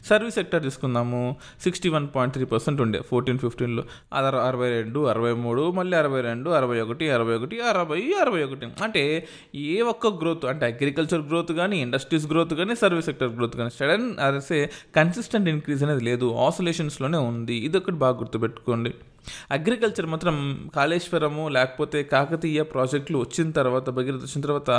సర్వీస్ 0.07 0.35
సెక్టర్ 0.35 0.63
తీసుకుందాము 0.63 1.37
sixty 1.63 1.89
one 1.89 2.09
point 2.17 2.35
three 2.35 2.47
percent 2.47 2.81
ఉండే 2.81 3.01
ఫోర్టీన్ 3.11 3.39
ఫిఫ్టీన్లో 3.39 3.85
అది 4.13 4.27
అరవై 4.27 4.69
రెండు 4.71 5.01
అరవై 5.13 5.33
మూడు 5.45 5.71
మళ్ళీ 5.71 5.97
అరవై 5.97 6.21
రెండు 6.21 6.51
అరవై 6.51 6.81
ఒకటి 6.81 7.11
అరవై 7.11 7.35
ఒకటి 7.37 7.61
అరవై 7.61 8.03
అరవై 8.23 8.43
ఒకటి. 8.43 8.67
అంటే 8.83 9.03
ఏ 9.55 9.81
ఒక్క 9.93 10.07
గ్రోత్ 10.07 10.45
అంటే 10.45 10.65
అగ్రికల్చర్ 10.75 11.25
గ్రోత్ 11.31 11.53
కానీ 11.61 11.77
ఇండస్ట్రీస్ 11.87 12.27
గ్రోత్ 12.33 12.55
కానీ 12.61 12.75
సర్వీస్ 12.83 13.09
సెక్టర్ 13.11 13.33
గ్రోత్ 13.39 13.57
కానీ 13.61 13.73
సడన్ 13.79 14.07
అదే 14.27 14.61
కన్సిస్టెంట్ 14.99 15.49
ఇంక్రీజ్ 15.55 15.83
అనేది 15.87 16.05
లేదు. 16.11 16.29
ఆసోలేషన్స్లోనే 16.47 17.21
ఉంది. 17.31 17.57
ఇది 17.69 17.77
ఒకటి 17.81 17.99
బాగా 18.05 18.17
గుర్తుపెట్టుకోండి. 18.23 18.93
అగ్రికల్చర్ 19.57 20.07
మాత్రం 20.13 20.37
కాళేశ్వరము 20.75 21.45
లేకపోతే 21.57 21.99
కాకతీయ 22.15 22.63
ప్రాజెక్టులు 22.73 23.19
వచ్చిన 23.25 23.51
తర్వాత 23.59 23.87
భగీరథ 23.99 24.23
వచ్చిన 24.27 24.41
తర్వాత 24.47 24.71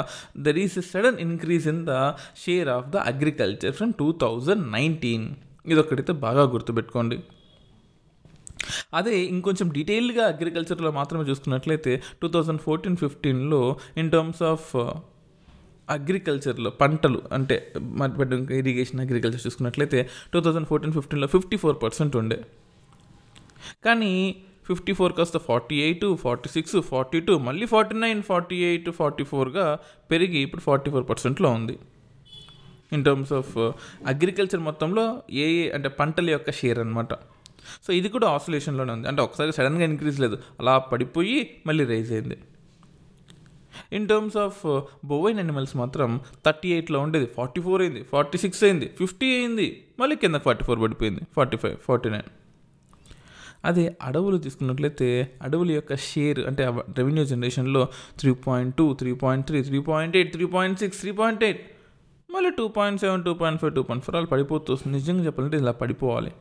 there 0.48 0.60
is 0.64 0.76
a 0.82 0.84
sudden 0.92 1.18
increase 1.28 1.68
in 1.74 1.82
the 1.92 1.94
share 2.44 2.70
of 2.76 2.90
the 2.96 3.06
agriculture 3.14 3.74
from 3.80 3.94
two 4.02 4.10
thousand 4.24 4.66
nineteen 4.78 5.26
ఇదొక్కడైతే 5.74 6.14
బాగా 6.26 6.44
గుర్తుపెట్టుకోండి. 6.56 7.18
అదే 8.94 9.16
ఇంకొంచెం 9.34 9.68
డీటెయిల్డ్గా 9.78 10.24
అగ్రికల్చర్లో 10.34 10.92
మాత్రమే 10.92 11.24
చూసుకున్నట్లయితే 11.30 11.92
టూ 12.22 12.28
థౌజండ్ 12.28 12.62
ఫోర్టీన్ 12.62 12.98
ఫిఫ్టీన్లో 13.04 13.60
ఇన్ 13.98 14.10
టర్మ్స్ 14.12 14.44
ఆఫ్ 14.54 14.70
అగ్రికల్చర్లో 15.90 16.70
పంటలు 16.82 17.20
అంటే 17.38 17.56
ఇరిగేషన్ 18.60 19.02
అగ్రికల్చర్ 19.06 19.44
చూసుకున్నట్లయితే 19.46 20.00
టూ 20.34 20.40
థౌజండ్ 20.46 20.68
ఫోర్టీన్ 20.72 20.94
ఫిఫ్టీన్లో 20.98 21.28
ఫిఫ్టీ 21.36 21.58
ఫోర్ 21.64 21.78
పర్సెంట్ 21.84 22.16
ఉండే. 22.22 22.38
కానీ 23.86 24.12
ఫిఫ్టీ 24.70 24.94
ఫోర్ 25.00 25.14
కాస్త 25.18 25.38
forty 25.48 25.76
eight 25.88 26.06
forty 26.24 26.50
six 26.56 26.76
forty 26.92 27.20
two 27.28 27.34
మళ్ళీ 27.48 27.66
forty 27.74 27.96
nine 28.06 28.22
forty 28.30 28.58
eight 28.70 28.90
forty 29.00 29.24
ఫోర్గా 29.32 29.66
పెరిగి 30.12 30.40
ఇప్పుడు 30.46 30.64
ఫార్టీ 30.68 30.92
ఫోర్ 30.94 31.06
పర్సెంట్లో 31.12 31.50
ఉంది. 31.58 31.76
ఇన్ 32.96 33.04
టర్మ్స్ 33.08 33.34
ఆఫ్ 33.40 33.54
అగ్రికల్చర్ 34.14 34.62
మొత్తంలో 34.70 35.06
ఏ 35.44 35.46
ఏ 35.62 35.64
అంటే 35.78 35.90
పంటల 36.00 36.30
యొక్క 36.36 36.52
షేర్ 36.62 36.80
అనమాట 36.84 37.14
సో 37.86 37.90
ఇది 38.00 38.10
కూడా 38.16 38.28
ఆసోలేషన్లోనే 38.36 38.92
ఉంది. 38.96 39.08
అంటే 39.12 39.22
ఒకసారి 39.28 39.52
సడన్గా 39.58 39.86
ఇంక్రీజ్ 39.92 40.18
లేదు. 40.24 40.38
అలా 40.60 40.74
పడిపోయి 40.92 41.38
మళ్ళీ 41.68 41.84
రైజ్ 41.94 42.12
అయింది. 42.16 42.38
In 43.94 44.08
terms 44.08 44.38
of 44.38 44.62
bovine 45.06 45.40
animals 45.40 45.76
మాత్రం 45.78 46.20
థర్టీ 46.46 46.70
ఎయిట్లో 46.74 47.00
ఉండేది. 47.00 47.26
ఫార్టీ 47.26 47.62
ఫోర్ 47.62 47.82
అయింది 47.82 48.04
ఫార్టీ 48.04 48.38
సిక్స్ 48.38 48.64
అయింది 48.64 48.90
ఫిఫ్టీ 49.00 49.30
అయింది. 49.38 49.68
మళ్ళీ 50.00 50.16
కింద 50.16 50.36
ఫార్టీ 50.36 50.66
ఫోర్ 50.66 50.82
పడిపోయింది. 50.82 51.22
ఫార్టీ 51.36 51.58
ఫైవ్ 51.58 51.78
ఫార్టీ 51.88 52.10
నైన్ 52.10 52.30
అదే 53.66 53.96
అడవులు 54.02 54.38
తీసుకున్నట్లయితే 54.38 55.08
అడవుల 55.42 55.72
యొక్క 55.72 55.96
షేర్ 55.96 56.40
అంటే 56.40 56.64
రెవెన్యూ 56.98 57.26
జనరేషన్లో 57.26 57.88
three 58.20 58.34
point 58.34 58.76
two 58.76 58.94
three 58.94 59.14
point 59.14 59.48
three 59.48 59.64
three 59.64 59.80
point 59.80 60.16
eight 60.18 60.32
three 60.34 60.46
point 60.46 60.80
six 60.80 61.00
three 61.00 61.12
point 61.12 61.44
eight 61.44 61.62
మళ్ళీ 62.32 62.50
two 62.50 62.68
point 62.68 63.02
seven 63.02 63.24
two 63.24 63.34
point 63.34 63.62
five 63.62 63.74
two 63.76 63.84
point 63.84 64.06
four 64.06 64.16
అలా 64.16 64.26
పడిపోతూ 64.26 64.78
నిజంగా 64.88 65.26
చెప్పాలంటే 65.26 65.58
ఇలా 65.58 65.72
పడిపోవాలి. 65.72 66.32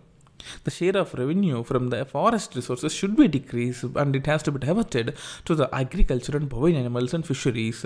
The 0.65 0.71
share 0.71 0.97
of 0.97 1.15
revenue 1.15 1.59
from 1.63 1.85
the 1.89 2.01
forest 2.05 2.51
resources 2.55 2.93
should 2.93 3.15
be 3.17 3.29
decreased 3.29 3.85
and 4.03 4.17
it 4.17 4.27
has 4.27 4.43
to 4.43 4.53
be 4.53 4.59
diverted 4.59 5.09
to 5.47 5.55
the 5.55 5.69
agriculture 5.83 6.37
and 6.37 6.49
bovine 6.49 6.79
animals 6.85 7.15
and 7.19 7.27
fisheries 7.33 7.83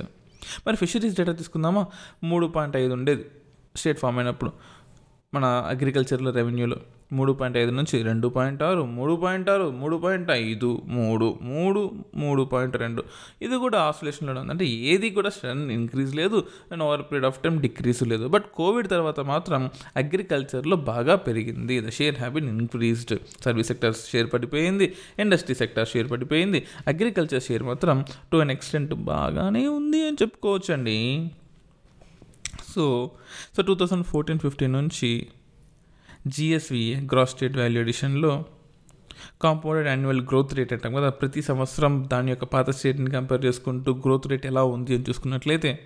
మరి 0.67 0.77
fisheries 0.77 1.15
data 1.19 1.33
తీసుకుందామా 1.33 1.81
మూడు 2.29 2.47
point 2.47 2.77
ఐదు 2.77 2.93
ఉండేది 2.93 3.25
స్టేట్ 3.75 3.99
ఫామ్ 3.99 4.19
అయినప్పుడు 4.19 4.51
మన 5.33 5.45
అగ్రికల్చర్లో 5.73 6.31
రెవెన్యూలో 6.31 6.79
మూడు 7.13 7.33
పాయింట్ 7.33 7.59
ఐదు 7.59 7.71
నుంచి 7.71 8.03
రెండు 8.03 8.29
పాయింట్ 8.29 8.63
ఆరు 8.63 8.83
మూడు 8.83 9.15
పాయింట్ 9.15 9.51
ఆరు 9.51 9.71
మూడు 9.71 9.97
పాయింట్ 9.97 10.31
ఐదు 10.31 10.83
మూడు 10.87 11.39
మూడు 11.43 11.91
మూడు 12.15 12.43
పాయింట్ 12.43 12.77
రెండు. 12.77 13.05
ఇది 13.43 13.57
కూడా 13.57 13.81
ఆసోలేషన్లో 13.81 14.41
ఉంది. 14.41 14.51
అంటే 14.51 14.65
ఏది 14.65 15.11
కూడా 15.11 15.31
స్ట్రెన్ 15.31 15.71
ఇంక్రీజ్ 15.71 16.15
లేదు 16.15 16.47
and 16.73 16.83
over 16.83 17.03
period 17.03 17.27
of 17.27 17.43
time 17.43 17.61
decrease 17.61 18.03
లేదు. 18.03 18.29
బట్ 18.29 18.45
కోవిడ్ 18.55 18.89
తర్వాత 18.89 19.21
మాత్రం 19.21 19.71
అగ్రికల్చర్లో 19.97 20.77
బాగా 20.77 21.17
పెరిగింది. 21.17 21.81
The 21.81 21.91
share 21.91 22.15
has been 22.15 22.61
increased. 22.61 23.19
Service 23.45 23.69
sector 23.69 23.95
share 23.95 24.33
పడిపోయింది 24.33 24.95
ఇండస్ట్రీ 25.19 25.55
సెక్టర్ 25.55 25.89
షేర్ 25.89 26.11
పడిపోయింది. 26.11 26.67
అగ్రికల్చర్ 26.87 27.43
షేర్ 27.43 27.63
మాత్రం 27.63 28.05
టు 28.33 28.37
అన్ 28.37 28.51
ఎక్స్టెంట్ 28.51 28.95
బాగానే 28.95 29.69
ఉంది 29.69 30.07
అని 30.07 30.17
చెప్పుకోవచ్చండి. 30.23 31.31
So 32.75 33.11
so 33.57 33.63
two 33.63 33.75
thousand 33.75 34.05
fourteen 34.05 34.39
fifteen 34.39 34.73
నుంచి 34.73 35.27
జిఎస్వి 36.27 36.97
గ్రాస్ 37.13 37.31
స్టేట్ 37.31 37.57
వాల్యూ 37.57 37.81
ఎడిషన్లో 37.81 38.45
కాంపౌండెడ్ 39.43 39.89
యాన్యువల్ 39.89 40.21
గ్రోత్ 40.21 40.55
రేట్ 40.55 40.73
అంటాం 40.73 40.95
కదా. 40.95 41.11
ప్రతి 41.11 41.43
సంవత్సరం 41.43 42.09
దాని 42.13 42.31
యొక్క 42.31 42.45
పాత 42.45 42.71
స్టేట్ని 42.71 43.11
కంపేర్ 43.11 43.45
చేసుకుంటూ 43.45 43.95
గ్రోత్ 43.95 44.27
రేట్ 44.27 44.47
ఎలా 44.47 44.65
ఉంది 44.65 44.95
అని 44.95 45.05
చూసుకున్నట్లయితే 45.09 45.81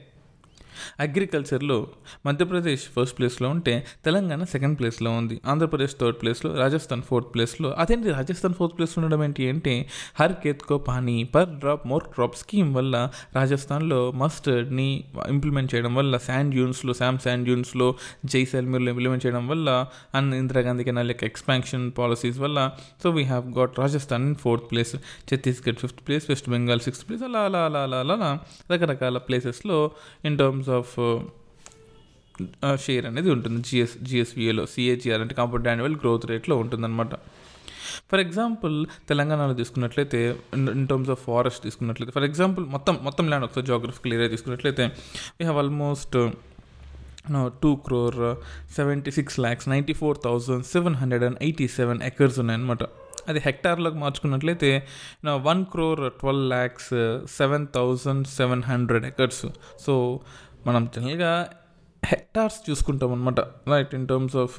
అగ్రికల్చర్లో 1.01 1.87
మధ్యప్రదేశ్ 2.27 2.85
ఫస్ట్ 2.97 3.19
ప్లేస్లో 3.19 3.49
ఉంటే 3.49 3.87
తెలంగాణ 4.05 4.45
సెకండ్ 4.45 4.79
ప్లేస్లో 4.79 5.11
ఉంది. 5.11 5.41
ఆంధ్రప్రదేశ్ 5.47 5.95
థర్డ్ 6.01 6.17
ప్లేస్లో 6.23 6.51
రాజస్థాన్ 6.57 7.03
ఫోర్త్ 7.03 7.35
ప్లేస్లో. 7.35 7.71
అదేంటి 7.71 8.11
రాజస్థాన్ 8.11 8.55
ఫోర్త్ 8.55 8.79
ప్లేస్లో 8.79 9.05
ఉండడం 9.05 9.25
ఏంటి 9.25 9.49
అంటే 9.49 9.75
Har 10.21 10.33
Khet Ko 10.45 10.79
Pani 10.79 11.25
per 11.35 11.49
drop 11.49 11.87
more 11.87 12.05
crop 12.15 12.37
scheme 12.37 12.75
వల్ల 12.75 12.97
రాజస్థాన్లో 13.35 14.01
మస్టర్డ్ని 14.11 15.05
ఇంప్లిమెంట్ 15.29 15.75
చేయడం 15.75 15.95
వల్ల 15.95 16.19
శాండ్ 16.19 16.55
యూన్స్లో 16.55 16.95
శామ్ 16.95 17.19
శాండ్ 17.19 17.49
యూన్స్లో 17.49 17.95
జైసల్మీర్లో 18.25 18.91
ఇంప్లిమెంట్ 18.91 19.27
చేయడం 19.27 19.49
వల్ల 19.49 19.69
అండ్ 20.15 20.35
ఇందిరాగాంధీ 20.35 20.85
కెనాల్ 20.85 21.11
యొక్క 21.11 21.25
ఎక్స్పాన్షన్ 21.25 21.93
పాలసీస్ 21.99 22.39
వల్ల. 22.39 22.59
So 23.03 23.11
we 23.11 23.23
have 23.23 23.47
got 23.59 23.79
Rajasthan 23.79 24.27
in 24.27 24.35
fourth 24.35 24.71
place 24.71 24.97
Chhattisgarh 25.29 25.77
fifth 25.77 26.09
place 26.09 26.27
West 26.29 26.51
Bengal 26.51 26.81
sixth 26.81 27.09
place 27.09 27.23
అలా 27.23 27.41
అలా 27.41 27.65
అలా 27.65 27.83
అలా 27.83 28.01
అలా 28.01 28.31
రకరకాల 28.71 29.19
ప్లేసెస్లో 29.19 29.91
ఇన్ 30.25 30.39
టర్మ్స్ 30.39 30.69
ఆఫ్ 30.81 30.95
షేర్ 32.85 33.07
అనేది 33.11 33.31
ఉంటుంది. 33.37 33.59
జిఎస్ 33.69 33.97
జిఎస్విఏలో 34.09 34.65
సిఏజిఆర్ 34.75 35.23
అంటే 35.25 35.35
కాంపౌండ్ 35.41 35.67
యాన్యువల్ 35.71 35.97
గ్రోత్ 36.03 36.27
రేట్లో 36.33 36.57
ఉంటుందన్నమాట. 36.63 37.15
ఫర్ 38.11 38.21
ఎగ్జాంపుల్ 38.25 38.77
తెలంగాణలో 39.11 39.55
తీసుకున్నట్లయితే 39.59 40.21
ఇన్ 40.57 40.87
టర్మ్స్ 40.91 41.11
ఆఫ్ 41.15 41.21
ఫారెస్ట్ 41.29 41.63
తీసుకున్నట్లయితే 41.67 42.13
ఫర్ 42.17 42.27
ఎగ్జాంపుల్ 42.29 42.65
మొత్తం 42.75 42.95
మొత్తం 43.07 43.25
ల్యాండ్ 43.31 43.47
ఒకసారి 43.47 43.67
జాగ్రఫికల్ 43.73 44.13
ఏరియా 44.17 44.29
తీసుకున్నట్లయితే 44.35 44.85
we 45.37 45.45
have 45.49 45.61
almost 45.63 46.17
two 47.63 47.71
crore 47.87 48.19
seventy 48.77 49.11
six 49.19 49.37
lakhs 49.45 49.69
ninety 49.73 49.95
four 50.01 50.17
thousand 50.27 50.65
seven 50.75 50.97
hundred 51.01 51.25
and 51.29 51.39
eighty 51.47 51.67
seven 51.79 52.01
acres 52.11 52.39
ఉన్నాయన్నమాట. 52.43 52.83
అది 53.31 53.41
హెక్టార్లోకి 53.49 53.99
మార్చుకున్నట్లయితే 54.05 54.71
one 55.49 55.61
crore 55.73 56.03
twelve 56.21 56.47
lakhs 56.55 56.93
seven 57.39 57.67
thousand 57.77 58.27
seven 58.39 58.65
hundred 58.71 59.05
acres 59.11 59.45
so 59.85 59.95
మనం 60.67 60.83
జనరల్గా 60.95 61.33
hectares 62.05 62.59
చూసుకుంటాం 62.69 63.11
అనమాట 63.13 63.41
right 63.73 63.93
in 63.95 64.07
terms 64.09 64.37
of 64.37 64.57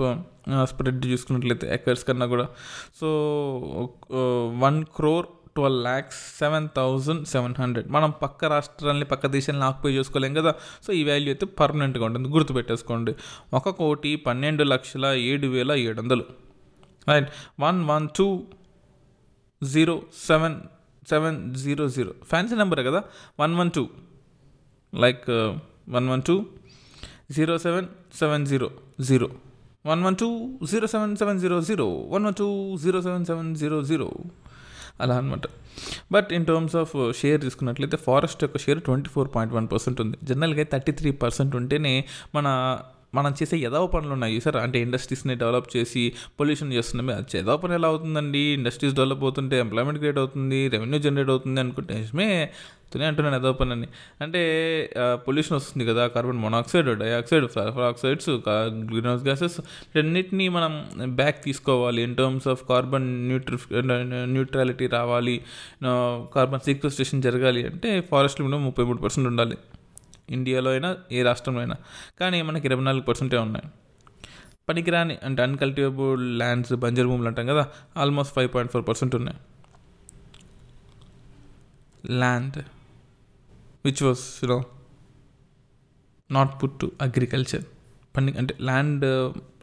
spread 0.63 1.05
చూసుకున్నట్లయితే 1.05 1.65
acres 1.73 2.03
కన్నా 2.07 2.25
కూడా. 2.33 2.45
So 2.99 3.07
one 4.65 4.79
crore 4.97 5.27
twelve 5.57 5.81
lakhs 5.83 6.19
seven 6.39 6.67
thousand 6.77 7.23
seven 7.27 7.55
hundred 7.59 7.87
మనం 7.95 8.11
పక్క 8.21 8.45
రాష్ట్రాలని 8.53 9.05
పక్క 9.05 9.27
దేశాన్ని 9.27 9.63
ఆక్యుపై 9.63 9.91
చేసుకోలేం 9.97 10.33
కదా. 10.33 10.51
సో 10.85 10.93
ఈ 10.93 11.03
వాల్యూ 11.09 11.29
అయితే 11.33 11.45
పర్మనెంట్గా 11.59 12.05
ఉంటుంది. 12.05 12.29
గుర్తుపెట్టేసుకోండి 12.29 13.13
ఒక 13.53 13.69
కోటి 13.81 14.15
పన్నెండు 14.27 14.63
లక్షల 14.63 15.05
ఏడు 15.05 15.47
వేల 15.47 15.71
ఏడు 15.71 16.01
వందలు. 16.01 16.25
Right 17.11 17.29
one 17.59 17.79
one 17.91 18.07
two 18.17 18.27
zero 19.63 19.95
seven 20.27 20.57
seven 21.09 21.37
zero 21.55 21.85
zero 21.97 22.11
fancy 22.23 22.55
నెంబరే 22.55 22.83
కదా? 22.83 23.03
One 23.39 23.55
one 23.55 23.71
two 23.71 23.83
like 24.95 25.29
one 25.87 26.07
one 26.09 26.21
two 26.21 26.35
zero 27.31 27.57
seven 27.57 27.87
seven 28.19 28.45
zero 28.45 28.69
zero 28.99 29.27
one 29.85 30.01
one 30.03 30.15
two 30.15 30.27
zero 30.65 30.87
seven 30.87 31.15
seven 31.15 31.39
zero 31.39 31.61
zero 31.61 31.87
one 32.09 32.25
one 32.25 32.33
two 32.33 32.47
zero 32.75 33.01
seven 33.01 33.25
seven 33.25 33.55
zero 33.55 33.81
zero 33.81 34.07
అలా 34.99 35.17
అనమాట 35.17 35.45
but 36.11 36.33
in 36.33 36.45
terms 36.45 36.75
of 36.75 37.13
share 37.19 37.41
తీసుకున్నట్లయితే 37.41 37.97
forest 37.97 38.43
యొక్క 38.43 38.57
share 38.57 38.79
twenty 38.79 39.09
four 39.09 39.29
point 39.35 39.53
one 39.53 39.67
percent 39.67 40.01
ఉంది 40.01 40.17
జనరల్గా 40.23 40.63
thirty 40.63 40.91
three 40.91 41.11
percent 41.11 41.55
ఉంటేనే 41.55 41.93
మన 42.35 42.47
మనం 43.17 43.31
చేసే 43.39 43.57
ఎదవ 43.69 43.87
పనులు 43.95 44.13
ఉన్నాయి 44.17 44.37
సార్. 44.45 44.57
అంటే 44.65 44.77
ఇండస్ట్రీస్ని 44.85 45.35
డెవలప్ 45.41 45.67
చేసి 45.75 46.03
పొల్యూషన్ 46.39 46.71
చేస్తున్నామే 46.77 47.15
అది 47.19 47.37
ఎదవ 47.41 47.57
పని 47.63 47.75
ఎలా 47.79 47.89
అవుతుందండి? 47.93 48.43
ఇండస్ట్రీస్ 48.59 48.95
డెవలప్ 48.99 49.23
అవుతుంటే 49.27 49.57
ఎంప్లాయ్మెంట్ 49.65 49.99
క్రియేట్ 50.01 50.21
అవుతుంది 50.23 50.61
రెవెన్యూ 50.75 50.99
జనరేట్ 51.07 51.31
అవుతుంది 51.35 51.61
అనుకుంటే 51.63 51.93
నిజమే. 51.99 52.29
తునే 52.93 53.05
అంటున్నాను 53.09 53.37
ఏదో 53.41 53.51
పని 53.59 53.71
అని 53.75 53.87
అంటే 54.23 54.41
పొల్యూషన్ 55.27 55.55
వస్తుంది 55.57 55.83
కదా 55.87 56.03
carbon 56.15 56.41
monoxide 56.43 56.89
dioxide 56.99 57.45
sulphur 57.55 57.85
oxides 57.87 58.29
green 58.89 59.07
house 59.11 59.23
gases 59.27 59.57
వీటన్నిటిని 59.93 60.47
మనం 60.57 60.73
బ్యాక్ 61.21 61.39
తీసుకోవాలి. 61.45 62.01
In 62.07 62.15
terms 62.19 62.47
of 62.53 62.61
carbon 62.71 63.07
neutri 63.29 63.57
neutrality 64.35 64.87
రావాలి. 64.97 65.35
కార్బన్ 66.35 66.65
సీక్వెస్ట్రేషన్ 66.67 67.23
జరగాలి 67.27 67.63
అంటే 67.71 67.91
ఫారెస్ట్ 68.11 68.41
మినిమం 68.45 68.63
ముప్పై 68.69 68.85
మూడు 68.89 69.01
పర్సెంట్ 69.05 69.29
ఉండాలి. 69.31 69.57
ఇండియాలో 70.29 70.71
అయినా 70.71 70.97
ఏ 71.11 71.23
రాష్ట్రంలో 71.23 71.61
అయినా. 71.61 71.75
కానీ 72.19 72.41
మనకి 72.41 72.67
ఇరవై 72.67 72.83
నాలుగు 72.83 73.01
పర్సెంటే 73.01 73.37
ఉన్నాయి. 73.37 73.65
పనికిరాని 74.69 75.17
అంటే 75.23 75.43
అన్కల్టివేబుల్ 75.43 76.37
ల్యాండ్స్ 76.37 76.73
బంజర్ 76.73 77.07
భూములు 77.07 77.27
అంటాం 77.27 77.47
కదా 77.47 77.67
almost 77.97 78.33
five 78.33 78.53
point 78.55 78.73
four 78.73 78.87
percent 78.87 79.15
ఉన్నాయి. 79.15 79.37
Land 82.11 82.57
which 83.85 84.03
was 84.03 84.43
you know 84.43 84.63
not 86.31 86.63
put 86.63 86.79
to 86.79 86.91
agriculture 87.01 87.63
పని 88.17 88.31
అంటే 88.31 88.55
ల్యాండ్ 88.61 89.05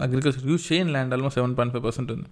అగ్రికల్చర్ 0.03 0.47
యూజ్ 0.47 0.73
చేయని 0.73 0.91
land 0.91 1.15
almost 1.15 1.35
seven 1.35 1.57
point 1.57 1.73
five 1.73 1.85
percent 1.85 2.13
ఉంది. 2.13 2.25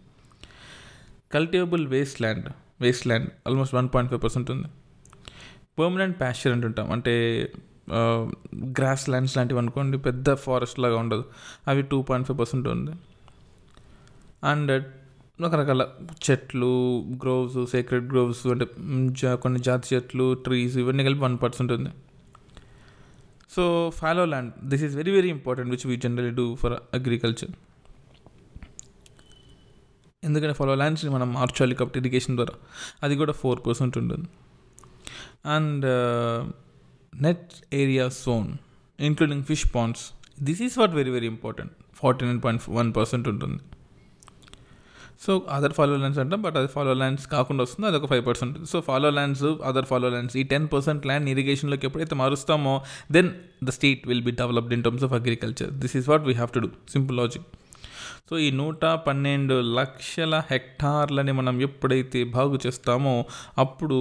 Cultivable 1.33 1.87
waste 1.87 2.23
land 2.23 2.49
waste 2.81 3.07
land 3.07 3.31
almost 3.47 3.75
one 3.75 3.89
point 3.95 4.11
five 4.11 4.23
percent 4.23 4.51
ఉంది. 4.51 4.69
Permanent 5.79 6.21
pasture 6.21 6.53
అంటుంటాం. 6.53 6.93
అంటే 6.93 7.15
grass 8.79 9.05
lands 9.11 9.35
లాంటివి 9.37 9.61
అనుకోండి 9.61 9.99
పెద్ద 9.99 10.35
ఫారెస్ట్ 10.45 10.79
లాగా 10.85 10.97
ఉండదు. 11.05 11.25
అవి 11.69 11.83
టూ 11.93 11.99
పాయింట్ 12.09 12.29
ఫైవ్ 12.29 12.39
పర్సెంట్ 12.39 12.69
ఉంది. 12.75 12.93
అండ్ 14.45 14.73
రకరకాల 15.45 15.83
చెట్లు 16.25 16.73
గ్రోవ్స్ 17.23 17.59
సీక్రెట్ 17.73 18.07
గ్రోవ్స్ 18.13 18.43
అంటే 18.47 18.67
కొన్ని 19.45 19.61
జాతి 19.61 19.95
చెట్లు 19.95 20.27
ట్రీస్ 20.47 20.77
ఇవన్నీ 20.83 21.03
కలిపి 21.05 21.21
వన్ 21.21 21.37
పర్సెంట్ 21.43 21.73
ఉంది. 21.77 21.91
So 23.55 23.65
fallow 23.95 24.25
land 24.33 24.53
this 24.71 24.85
is 24.87 24.95
very 24.97 25.13
very 25.17 25.31
important 25.37 25.71
which 25.75 25.87
we 25.87 25.97
generally 26.05 26.33
do 26.41 26.47
for 26.63 26.77
agriculture 26.99 27.53
ఎందుకంటే 30.25 30.55
ఫాలో 30.55 30.75
ల్యాండ్స్ని 30.75 31.11
మనం 31.11 31.29
మార్చాలి 31.33 31.75
కాబట్టి 31.75 31.99
ఇరిగేషన్ 32.01 32.37
ద్వారా. 32.39 32.55
అది 33.03 33.15
కూడా 33.17 33.33
ఫోర్ 33.41 33.61
పర్సెంట్ 33.67 33.95
ఉంటుంది. 33.99 34.27
And 35.47 35.87
net 37.13 37.75
area 37.75 38.09
sown 38.09 38.49
including 38.99 39.45
fish 39.45 39.67
ponds 39.75 40.13
this 40.43 40.63
is 40.63 40.79
what 40.79 40.95
very 40.95 41.11
very 41.11 41.27
important 41.27 41.73
forty 41.95 42.27
nine 42.27 42.43
point 42.43 42.71
one 42.71 42.95
percent 42.95 43.29
ఉంటుంది. 43.29 43.59
సో 45.21 45.47
అదర్ 45.51 45.73
ఫాలో 45.73 45.97
ల్యాండ్స్ 45.97 46.19
అంటాం 46.19 46.43
బట్ 46.43 46.57
అది 46.57 46.67
ఫాలో 46.67 46.93
ల్యాండ్స్ 46.95 47.27
కాకుండా 47.27 47.63
వస్తుంది 47.63 47.89
అది 47.89 47.97
ఒక 47.97 48.07
five 48.07 48.27
percent 48.27 48.67
so 48.67 48.81
fallow 48.81 49.11
lands 49.11 49.45
other 49.45 49.85
fallow 49.85 50.09
lands 50.09 50.37
ఈ 50.37 50.43
ten 50.43 50.69
percent 50.69 51.07
land 51.07 51.29
ఇరిగేషన్లోకి 51.29 51.87
ఎప్పుడైతే 51.87 52.15
మారుస్తామో 52.15 52.75
then 53.13 53.31
the 53.65 53.71
state 53.71 54.09
will 54.09 54.23
be 54.23 54.31
developed 54.31 54.73
in 54.73 54.83
terms 54.83 55.05
of 55.05 55.13
agriculture 55.13 55.71
this 55.71 55.97
is 55.97 56.09
what 56.09 56.23
we 56.23 56.35
have 56.35 56.51
to 56.51 56.59
do 56.59 56.71
simple 56.89 57.17
logic 57.17 57.47
so 58.31 58.39
ఈ 58.39 58.51
నూట 58.51 58.85
పన్నెండు 58.85 59.55
లక్షల 59.55 60.43
హెక్టార్లని 60.51 61.33
మనం 61.33 61.61
ఎప్పుడైతే 61.61 62.25
బాగు 62.25 62.61
చేస్తామో 62.67 63.25
అప్పుడు 63.59 63.99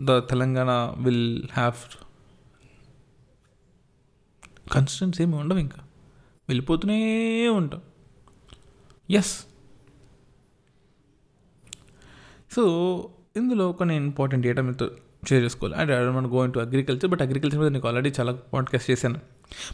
the 0.00 0.18
Telangana 0.18 0.94
will 1.02 1.42
have 1.52 1.96
constants 4.72 5.20
ఏమి 5.20 5.36
ఉండవు 5.36 5.58
ఇంకా. 5.58 5.82
వెళ్ళిపోతూనే 6.48 7.48
ఉంటాం. 7.48 7.82
ఎస్ 9.10 9.46
సో 12.56 12.62
ఇందులో 13.36 13.72
కొన్ని 13.72 13.96
ఇంపార్టెంట్ 13.96 14.46
డేటా 14.46 14.62
మీతో 14.62 14.90
షేర్ 15.28 15.44
చేసుకోవాలి. 15.44 15.76
And 15.76 15.92
I 15.92 16.04
don't 16.04 16.28
go 16.28 16.44
in 16.44 16.52
to 16.52 16.58
agriculture 16.58 17.06
but 17.06 17.22
agriculture 17.22 17.58
మీద 17.58 17.68
నీకు 17.68 17.88
ఆల్రెడీ 17.88 18.12
చాలా 18.20 18.32
పాడ్కాస్ట్ 18.32 18.90
చేశాను. 18.90 19.20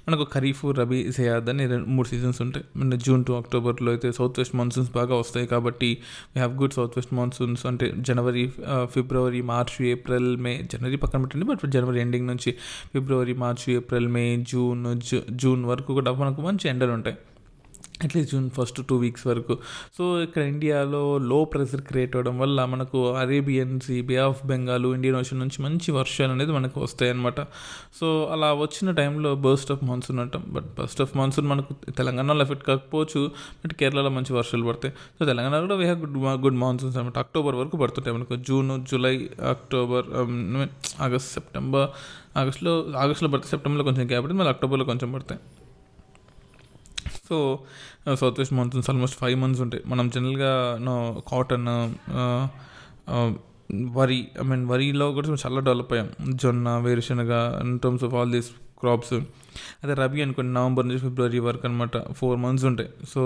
మనకు 0.08 0.26
ఖరీఫ్ 0.34 0.64
రబీ 0.64 1.12
జయాద్ 1.18 1.48
అని 1.48 1.66
రెండు 1.66 1.86
మూడు 1.86 2.08
సీజన్స్ 2.08 2.42
ఉంటాయి. 2.42 2.64
మన 2.76 2.94
జూన్ 2.94 3.24
టు 3.24 3.32
అక్టోబర్లో 3.32 3.92
అయితే 3.92 4.12
సౌత్ 4.12 4.38
వెస్ట్ 4.38 4.54
మాన్సూన్స్ 4.54 4.92
బాగా 4.92 5.14
వస్తాయి 5.16 5.46
కాబట్టి 5.46 5.86
we 5.86 6.40
have 6.40 6.60
good 6.60 6.72
south 6.72 6.92
west 6.96 7.14
monsoons 7.14 7.66
అంటే 7.66 7.94
జనవరి 7.98 8.52
ఫిబ్రవరి 8.84 9.42
మార్చ్ 9.42 9.82
ఏప్రిల్ 9.82 10.36
మే 10.36 10.68
జనవరి 10.72 10.96
పక్కన 10.96 11.20
పెట్టండి 11.20 11.46
బట్ 11.46 11.70
జనవరి 11.70 12.00
ఎండింగ్ 12.00 12.26
నుంచి 12.26 12.52
ఫిబ్రవరి 12.92 13.34
మార్చ్ 13.34 13.70
ఏప్రిల్ 13.70 14.08
మే 14.08 14.36
జూన్ 14.36 15.00
జూ- 15.00 15.22
జూన్ 15.30 15.64
వరకు 15.64 15.92
కూడా 15.92 16.12
మనకు 16.12 16.40
మంచి 16.40 16.68
ఎండలు 16.68 16.92
ఉంటాయి. 16.92 17.16
At least 18.04 18.32
June 18.34 18.46
first 18.56 18.80
two 18.88 18.96
weeks 18.96 19.24
వరకు. 19.30 19.54
సో 19.98 20.02
ఇక్కడ 20.26 20.42
ఇండియాలో 20.52 21.02
లో 21.30 21.38
ప్రెషర్ 21.52 21.82
క్రియేట్ 21.88 22.14
అవ్వడం 22.16 22.36
వల్ల 22.42 22.64
మనకు 22.74 23.00
Arabian 23.22 23.74
sea 23.86 23.96
bay 24.10 24.16
of 24.28 24.40
Bengal 24.52 24.86
Indian 24.98 25.16
ocean 25.20 25.40
నుంచి 25.44 25.58
మంచి 25.66 25.90
వర్షాలు 25.98 26.32
అనేది 26.36 26.52
మనకు 26.58 26.80
వస్తాయన్నమాట. 26.80 27.40
సో 28.00 28.06
అలా 28.34 28.50
వచ్చిన 28.64 28.90
టైంలో 29.00 29.32
బర్స్ట్ 29.46 29.72
ఆఫ్ 29.72 29.84
మాన్సూన్ 29.90 30.20
అంటాం. 30.24 30.44
బట్ 30.56 30.68
బర్స్ట్ 30.78 31.02
ఆఫ్ 31.06 31.16
మాన్సూన్ 31.20 31.48
మనకు 31.52 31.72
తెలంగాణలో 32.00 32.44
ఎఫెక్ట్ 32.46 32.66
కాకపోవచ్చు. 32.70 33.22
బట్ 33.62 33.74
కేరళలో 33.82 34.12
మంచి 34.18 34.32
వర్షాలు 34.38 34.66
పడతాయి. 34.70 34.94
సో 35.18 35.22
తెలంగాణలో 35.32 35.62
కూడా 35.66 35.78
we 35.82 35.84
have 35.84 36.00
good 36.04 36.18
good 36.46 36.58
monsoons 36.64 36.96
అనమాట 36.96 37.18
అక్టోబర్ 37.18 37.54
వరకు 37.54 37.76
పడుతుంటాయి 37.76 38.16
మనకు. 38.16 38.36
June 38.50 38.72
July 38.90 39.16
October 39.54 40.06
August 41.06 41.30
September 41.36 41.88
ఆగస్ట్లో 42.40 42.72
ఆగస్ట్లో 43.04 43.28
పడితే 43.28 43.48
సెప్టెంబర్లో 43.48 43.84
కొంచెం 43.84 44.04
గ్యాప్ 44.10 44.22
పడుతుంది. 44.24 44.40
మళ్ళీ 44.40 44.52
అక్టోబర్లో 44.54 44.84
కొంచెం 44.92 45.08
పడతాయి. 45.12 45.40
So 47.28 47.36
south 48.14 48.38
west 48.38 48.54
monsoons 48.54 48.90
almost 48.90 49.16
five 49.18 49.40
months 49.40 49.62
ఉంటాయి 49.62 49.82
మనం 49.86 50.10
జనరల్గా 50.10 50.78
నో 50.80 51.22
కాటన్ 51.28 51.68
వరి 53.92 54.26
ఐ 54.40 54.44
మీన్ 54.44 54.66
వరిలో 54.66 55.12
కూడా 55.12 55.28
చాలా 55.28 55.60
డెవలప్ 55.60 55.92
అయ్యాం. 55.92 56.08
జొన్న 56.34 56.76
వేరుశనగ 56.76 57.32
in 57.62 57.78
terms 57.80 58.04
of 58.04 58.14
all 58.14 58.32
these 58.32 58.50
crops 58.80 59.14
అదే 59.84 59.94
రబీ 59.94 60.22
అనుకోండి 60.22 60.52
నవంబర్ 60.54 60.88
నుంచి 60.88 61.00
ఫిబ్రవరి 61.00 61.38
వరకు 61.38 61.66
అనమాట 61.66 62.12
ఫోర్ 62.12 62.38
మంత్స్ 62.38 62.64
ఉంటాయి 62.64 62.88
సో 63.08 63.22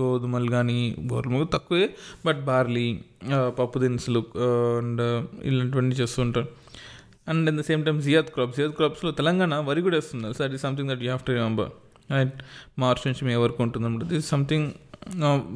గోధుమలు 0.00 0.50
కానీ 0.50 0.96
గోధుమలు 1.12 1.44
తక్కువే 1.44 1.90
బట్ 2.26 2.40
బార్లీ 2.44 3.00
పప్పు 3.58 3.78
దినుసులు 3.78 4.24
అండ్ 4.78 5.02
ఇలాంటివన్నీ 5.42 5.94
చేస్తూ 5.94 6.22
ఉంటారు 6.22 6.48
and 7.28 7.50
at 7.50 7.58
the 7.58 7.60
same 7.60 7.84
time 7.84 8.02
zaid 8.02 8.26
crop 8.26 8.56
zaid 8.56 8.72
క్రాప్స్లో 8.72 9.10
Telangana 9.10 9.54
వరి 9.54 9.82
కూడా 9.82 9.96
వేస్తుంది 9.96 10.34
sir 10.34 10.52
it 10.52 10.60
something 10.60 10.88
that 10.88 10.98
you 10.98 11.04
have 11.04 11.26
to 11.26 11.32
remember 11.32 11.70
and 12.10 12.32
March 12.78 13.02
నుంచి 13.06 13.24
మే 13.24 13.36
వరకు 13.36 13.62
ఉంటుంది 13.62 13.86
అనమాట 13.86 14.04
this 14.04 14.28
something 14.28 14.68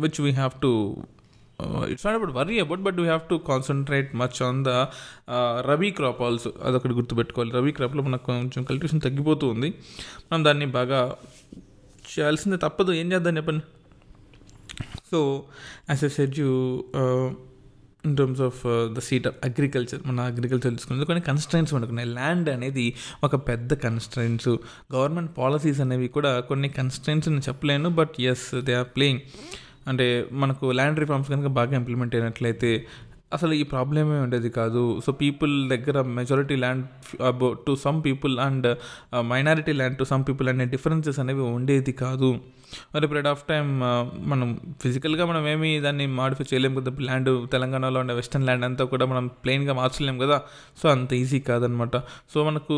which 0.00 0.20
we 0.20 0.30
have 0.30 0.60
to 0.60 0.72
it's 1.88 2.06
not 2.06 2.16
about 2.16 2.32
worry 2.32 2.60
about 2.60 2.80
but 2.80 2.96
we 2.96 3.06
have 3.06 3.20
to 3.30 3.34
concentrate 3.48 4.14
much 4.14 4.42
on 4.42 4.64
the 4.64 4.68
rabi 5.68 5.90
crop 5.90 6.22
also 6.22 6.52
అదొకటి 6.64 6.94
గుర్తుపెట్టుకోవాలి. 6.94 7.52
రబీ 7.52 7.72
క్రాప్లో 7.72 8.02
మనకు 8.02 8.24
కొంచెం 8.26 8.62
cultivation 8.62 9.00
తగ్గిపోతూ 9.00 9.48
ఉంది. 9.48 9.68
మనం 10.32 10.44
దాన్ని 10.44 10.66
బాగా 10.66 11.00
చేయాల్సిందే 12.10 12.56
తప్పదు. 12.56 12.92
ఏం 12.92 13.12
చేద్దాం 13.12 13.36
చెప్పండి? 13.36 13.64
So 15.10 15.44
as 15.90 16.04
a 16.04 16.08
said 16.08 16.38
you 16.38 16.50
in 18.04 18.16
terms 18.16 18.40
of 18.40 18.60
the 18.92 19.00
seat 19.00 19.26
of 19.26 19.36
agriculture 19.44 20.00
మన 20.06 20.20
అగ్రికల్చర్ 20.26 20.72
తీసుకున్నది 20.74 21.06
కొన్ని 21.06 21.22
కన్స్ట్రైన్స్ 21.22 21.74
మనకున్నాయి 21.74 22.08
ల్యాండ్ 22.08 22.48
అనేది 22.50 22.86
ఒక 23.24 23.36
పెద్ద 23.48 23.74
కన్స్ట్రైన్స్ 23.80 24.48
గవర్నమెంట్ 24.92 25.32
పాలసీస్ 25.38 25.80
అనేవి 25.80 26.08
కూడా 26.08 26.40
కొన్ని 26.40 26.70
కన్స్ట్రైన్స్ 26.70 27.28
నేను 27.28 27.44
చెప్పలేను 27.48 27.90
but 27.90 28.16
yes 28.24 28.46
they 28.64 28.74
are 28.74 28.90
playing 28.96 29.22
అంటే 29.88 30.06
మనకు 30.32 30.66
ల్యాండ్ 30.70 30.98
రిఫార్మ్స్ 30.98 31.30
కనుక 31.30 31.48
బాగా 31.52 31.74
ఇంప్లిమెంట్ 31.76 32.14
అయినట్లయితే 32.14 32.72
అసలు 33.36 33.52
ఈ 33.60 33.62
ప్రాబ్లమే 33.72 34.18
ఉండేది 34.24 34.50
కాదు. 34.60 34.82
సో 35.06 35.10
పీపుల్ 35.22 35.52
దగ్గర 35.72 36.00
majority 36.18 36.56
land 36.62 36.84
to 37.66 37.74
some 37.84 37.98
people 38.06 38.34
and 38.46 38.68
minority 39.32 39.74
land 39.80 39.98
to 40.00 40.06
some 40.12 40.24
people 40.28 40.48
అనే 40.52 40.66
డిఫరెన్సెస్ 40.74 41.20
అనేవి 41.24 41.44
ఉండేది 41.58 41.94
కాదు. 42.04 42.30
మరి 42.94 43.06
పీరియడ్ 43.10 43.28
ఆఫ్ 43.32 43.42
టైం 43.48 43.66
మనం 44.32 44.48
ఫిజికల్గా 44.82 45.24
మనం 45.30 45.42
ఏమి 45.54 45.70
దాన్ని 45.86 46.04
మాడిఫై 46.18 46.44
చేయలేము 46.52 46.76
కదా. 46.80 46.92
ల్యాండ్ 47.08 47.30
తెలంగాణలో 47.54 47.98
ఉండే 48.04 48.14
వెస్టర్న్ 48.20 48.46
ల్యాండ్ 48.48 48.64
అంతా 48.68 48.84
కూడా 48.92 49.06
మనం 49.12 49.26
ప్లెయిన్గా 49.44 49.74
మార్చలేము 49.80 50.20
కదా. 50.24 50.38
సో 50.82 50.86
అంత 50.94 51.12
ఈజీ 51.22 51.40
కాదనమాట 51.50 51.96
సో 52.34 52.44
మనకు 52.48 52.76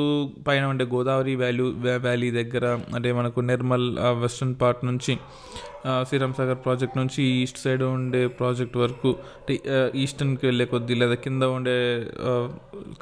పైన 0.48 0.64
ఉండే 0.72 0.86
గోదావరి 0.94 1.34
వ్యాల్యూ 1.42 1.68
వ్యాలీ 2.06 2.30
దగ్గర 2.40 2.66
అంటే 2.96 3.12
మనకు 3.20 3.40
నిర్మల్ 3.52 3.86
uh, 4.04 4.14
వెస్టర్న్ 4.24 4.56
పార్ట్ 4.62 4.82
నుంచి 4.90 5.14
శ్రీరామ్ 6.09 6.35
సాగర్ 6.38 6.59
ప్రాజెక్ట్ 6.64 6.97
నుంచి 7.01 7.23
ఈస్ట్ 7.40 7.59
సైడ్ 7.64 7.83
ఉండే 7.94 8.20
ప్రాజెక్ట్ 8.38 8.77
వరకు 8.83 9.11
ఈస్టర్న్కి 10.03 10.44
వెళ్ళే 10.49 10.64
కొద్దీ 10.73 10.94
లేదా 11.01 11.16
కింద 11.25 11.42
ఉండే 11.57 11.77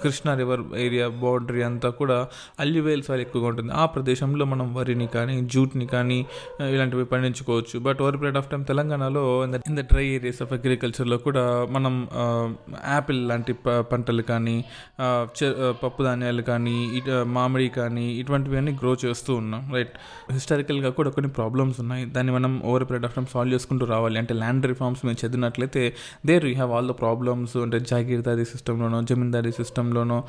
కృష్ణా 0.00 0.32
రివర్ 0.40 0.62
ఏరియా 0.84 1.06
బౌండరీ 1.22 1.62
అంతా 1.68 1.88
కూడా 2.00 2.16
అల్లివేల్ 2.64 3.02
సాయిల్ 3.08 3.22
ఎక్కువగా 3.26 3.48
ఉంటుంది. 3.52 3.72
ఆ 3.82 3.84
ప్రదేశంలో 3.94 4.44
మనం 4.52 4.66
వరిని 4.78 5.06
కానీ 5.16 5.34
జూట్ని 5.54 5.86
కానీ 5.94 6.18
ఇలాంటివి 6.74 7.06
పండించుకోవచ్చు. 7.12 7.76
But 7.86 8.00
over 8.04 8.18
period 8.20 8.38
of 8.40 8.48
time 8.52 8.64
తెలంగాణలో 8.72 9.24
in 9.46 9.76
the 9.80 9.84
dry 9.92 10.06
areas 10.16 10.40
of 10.46 10.52
అగ్రికల్చర్లో 10.58 11.18
కూడా 11.26 11.44
మనం 11.76 11.94
యాపిల్ 12.96 13.20
లాంటి 13.30 13.54
పంటలు 13.92 14.24
కానీ 14.32 14.56
పప్పు 15.82 16.02
ధాన్యాలు 16.08 16.44
కానీ 16.50 16.76
మామిడి 17.36 17.68
కానీ 17.78 18.06
ఇటువంటివి 18.20 18.56
అన్నీ 18.62 18.74
గ్రో 18.82 18.92
చేస్తూ 19.04 19.32
ఉన్నాం. 19.42 19.62
రైట్. 19.76 19.94
హిస్టారికల్గా 20.36 20.90
కూడా 20.98 21.10
కొన్ని 21.16 21.32
ప్రాబ్లమ్స్ 21.38 21.78
ఉన్నాయి. 21.84 22.04
దాన్ని 22.16 22.32
మనం 22.38 22.52
over 22.72 22.84
period 22.88 23.06
of 23.08 23.14
time 23.18 23.26
solve 23.34 23.54
చేసుకుంటూ 23.54 23.86
రావాలి. 23.94 24.18
అంటే 24.22 24.34
ల్యాండ్ 24.42 24.66
రిఫార్మ్స్ 24.72 25.02
మేము 25.06 25.18
చదివినట్లయితే 25.22 25.84
there 26.30 26.46
you 26.50 26.54
have 26.60 26.72
all 26.76 26.88
the 26.92 26.96
problems 27.02 27.56
అంటే 27.64 27.80
జాగీర్దారీ 27.92 28.46
సిస్టంలోనో 28.54 29.00
జమీందారీ 29.12 29.52
సిస్టంలోనో 29.60 30.20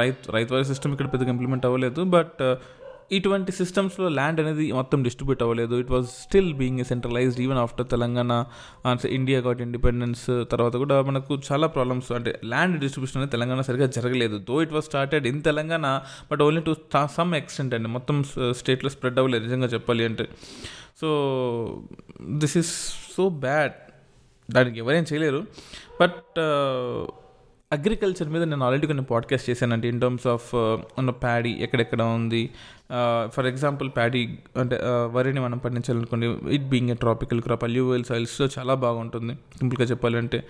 రైతు 0.00 0.54
వారి 0.54 0.66
సిస్టమ్ 0.72 0.92
ఇక్కడ 0.96 1.08
పెద్దగా 1.14 1.32
ఇంప్లిమెంట్ 1.36 1.66
అవ్వలేదు. 1.70 2.02
బట్ 2.16 2.42
ఇటువంటి 3.10 3.52
సిస్టమ్స్లో 3.52 4.08
ల్యాండ్ 4.08 4.40
అనేది 4.40 4.72
మొత్తం 4.72 5.02
డిస్ట్రిబ్యూట్ 5.02 5.42
అవ్వలేదు. 5.42 5.74
It 5.74 5.90
was 5.90 6.06
still 6.06 6.54
being 6.54 6.84
centralised 6.84 7.40
even 7.40 7.58
after 7.58 7.86
Telangana 7.86 8.44
India 9.04 9.40
got 9.40 9.60
independence 9.60 10.46
తర్వాత 10.50 10.76
కూడా 10.76 11.02
మనకు 11.02 11.40
చాలా 11.52 11.66
ప్రాబ్లమ్స్ 11.66 12.12
అంటే 12.12 12.40
ల్యాండ్ 12.44 12.80
డిస్ట్రిబ్యూషన్ 12.80 13.18
అనేది 13.18 13.32
తెలంగాణ 13.32 13.60
సరిగా 13.60 13.86
జరగలేదు. 13.86 14.38
Though 14.38 14.62
it 14.62 14.72
was 14.72 14.84
started 14.84 15.26
in 15.26 15.42
Telangana 15.42 16.00
but 16.30 16.42
only 16.42 16.60
to 16.60 16.74
some 17.16 17.34
extent 17.34 17.74
అండి. 17.74 17.88
మొత్తం 17.88 18.24
స్టేట్లో 18.52 18.90
స్ప్రెడ్ 18.90 19.18
అవ్వలేదు 19.18 19.44
నిజంగా 19.44 19.66
చెప్పాలి 19.66 20.04
అంటే. 20.04 20.28
So 21.00 21.08
this 22.20 22.56
is 22.56 22.72
so 23.16 23.28
bad 23.28 23.72
దానికి 24.50 24.78
ఎవరేం 24.78 25.06
చేయలేరు. 25.12 25.46
బట్ 26.00 26.38
అగ్రికల్చర్ 27.72 28.28
uh, 28.28 28.32
మీద 28.32 28.42
నేను 28.42 28.64
ఆల్రెడీ 28.64 28.86
కొన్ని 28.86 29.04
పాడ్కాస్ట్ 29.04 29.50
చేశానంటే 29.50 29.88
ఇన్ 29.88 30.00
టర్మ్స్ 30.00 30.26
ఆఫ్ 30.26 30.48
ప్యాడీ 31.22 31.52
ఎక్కడెక్కడ 31.60 32.02
ఉంది 32.02 32.50
ఫర్ 33.34 33.46
ఎగ్జాంపుల్ 33.46 33.88
ప్యాడీ 33.96 34.20
అంటే 34.56 34.76
వరిని 35.12 35.40
మనం 35.40 35.58
పండించాలనుకోండి 35.58 36.26
it 36.26 36.66
being 36.72 36.90
a 36.90 36.94
tropical 36.94 37.40
crop 37.40 37.64
alluvial 37.64 38.04
సాయిల్స్లో 38.04 38.48
చాలా 38.58 38.74
బాగుంటుంది 38.74 39.34
సింపుల్గా 39.58 39.86
చెప్పాలంటే. 39.86 40.44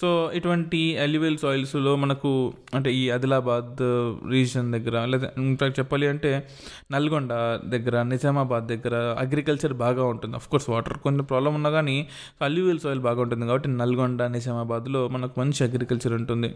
సో 0.00 0.30
ఇటువంటి 0.34 0.96
అల్యూవెల్ 0.96 1.38
సాయిల్స్లో 1.38 1.96
మనకు 1.96 2.52
అంటే 2.74 2.92
ఈ 2.92 3.10
ఆదిలాబాద్ 3.10 3.82
రీజన్ 4.30 4.72
దగ్గర 4.72 5.04
లేదా 5.04 5.30
ఇన్ఫాక్ట్ 5.38 5.78
చెప్పాలి 5.80 6.06
అంటే 6.06 6.48
నల్గొండ 6.92 7.32
దగ్గర 7.64 8.02
నిజామాబాద్ 8.02 8.68
దగ్గర 8.68 8.94
అగ్రికల్చర్ 9.18 9.72
బాగా 9.84 10.04
ఉంటుంది. 10.04 10.36
అఫ్ 10.36 10.48
కోర్స్ 10.48 10.70
వాటర్ 10.70 10.98
కొంచెం 10.98 11.24
ప్రాబ్లం 11.24 11.54
ఉన్నా 11.54 11.70
కానీ 11.70 12.08
అల్యూవెల్ 12.42 12.80
సాయిల్ 12.80 13.00
బాగా 13.00 13.20
ఉంటుంది. 13.20 13.46
కాబట్టి 13.46 13.68
నల్గొండ 13.68 14.22
నిజామాబాద్లో 14.22 15.08
మనకు 15.08 15.40
మంచి 15.40 15.64
అగ్రికల్చర్ 15.64 16.12
ఉంటుంది. 16.12 16.50